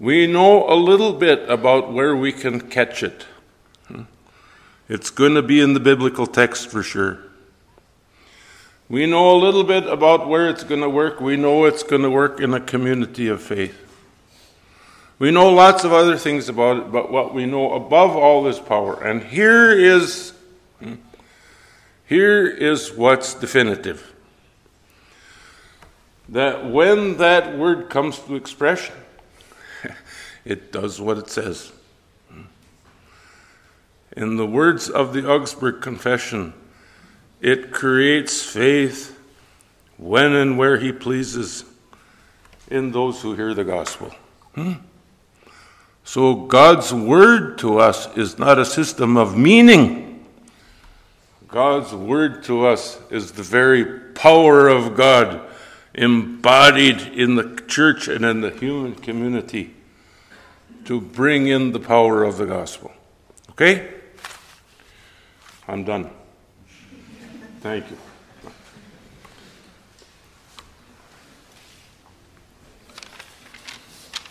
We 0.00 0.26
know 0.26 0.68
a 0.68 0.74
little 0.74 1.12
bit 1.12 1.48
about 1.48 1.92
where 1.92 2.16
we 2.16 2.32
can 2.32 2.60
catch 2.60 3.02
it. 3.02 3.26
Hmm? 3.88 4.02
It's 4.94 5.10
going 5.10 5.34
to 5.34 5.42
be 5.42 5.60
in 5.60 5.74
the 5.74 5.80
biblical 5.80 6.24
text 6.24 6.70
for 6.70 6.80
sure. 6.80 7.18
We 8.88 9.06
know 9.06 9.34
a 9.34 9.38
little 9.38 9.64
bit 9.64 9.88
about 9.88 10.28
where 10.28 10.48
it's 10.48 10.62
going 10.62 10.82
to 10.82 10.88
work. 10.88 11.20
We 11.20 11.36
know 11.36 11.64
it's 11.64 11.82
going 11.82 12.02
to 12.02 12.10
work 12.10 12.38
in 12.38 12.54
a 12.54 12.60
community 12.60 13.26
of 13.26 13.42
faith. 13.42 13.76
We 15.18 15.32
know 15.32 15.50
lots 15.50 15.82
of 15.82 15.92
other 15.92 16.16
things 16.16 16.48
about 16.48 16.76
it, 16.76 16.92
but 16.92 17.10
what 17.10 17.34
we 17.34 17.44
know 17.44 17.72
above 17.72 18.14
all 18.14 18.46
is 18.46 18.60
power. 18.60 19.02
And 19.02 19.20
here 19.20 19.72
is 19.72 20.32
hmm, 20.78 20.94
here 22.06 22.46
is 22.46 22.92
what's 22.92 23.34
definitive. 23.34 24.14
That 26.28 26.70
when 26.70 27.16
that 27.16 27.58
word 27.58 27.90
comes 27.90 28.20
to 28.20 28.36
expression, 28.36 28.94
it 30.44 30.70
does 30.70 31.00
what 31.00 31.18
it 31.18 31.30
says. 31.30 31.72
In 34.16 34.36
the 34.36 34.46
words 34.46 34.88
of 34.88 35.12
the 35.12 35.28
Augsburg 35.28 35.80
Confession, 35.80 36.54
it 37.40 37.72
creates 37.72 38.42
faith 38.42 39.18
when 39.96 40.32
and 40.32 40.56
where 40.56 40.78
He 40.78 40.92
pleases 40.92 41.64
in 42.68 42.92
those 42.92 43.20
who 43.22 43.34
hear 43.34 43.54
the 43.54 43.64
gospel. 43.64 44.14
Hmm? 44.54 44.74
So 46.04 46.34
God's 46.34 46.92
word 46.92 47.58
to 47.58 47.78
us 47.78 48.14
is 48.16 48.38
not 48.38 48.58
a 48.58 48.64
system 48.64 49.16
of 49.16 49.36
meaning. 49.36 50.26
God's 51.48 51.92
word 51.92 52.44
to 52.44 52.66
us 52.66 52.98
is 53.10 53.32
the 53.32 53.42
very 53.42 53.84
power 54.14 54.68
of 54.68 54.96
God 54.96 55.40
embodied 55.94 57.00
in 57.00 57.36
the 57.36 57.62
church 57.68 58.08
and 58.08 58.24
in 58.24 58.40
the 58.40 58.50
human 58.50 58.94
community 58.94 59.74
to 60.84 61.00
bring 61.00 61.46
in 61.46 61.72
the 61.72 61.80
power 61.80 62.24
of 62.24 62.36
the 62.36 62.46
gospel. 62.46 62.92
Okay? 63.50 63.94
I'm 65.68 65.84
done. 65.84 66.10
Thank 67.60 67.90
you. 67.90 67.96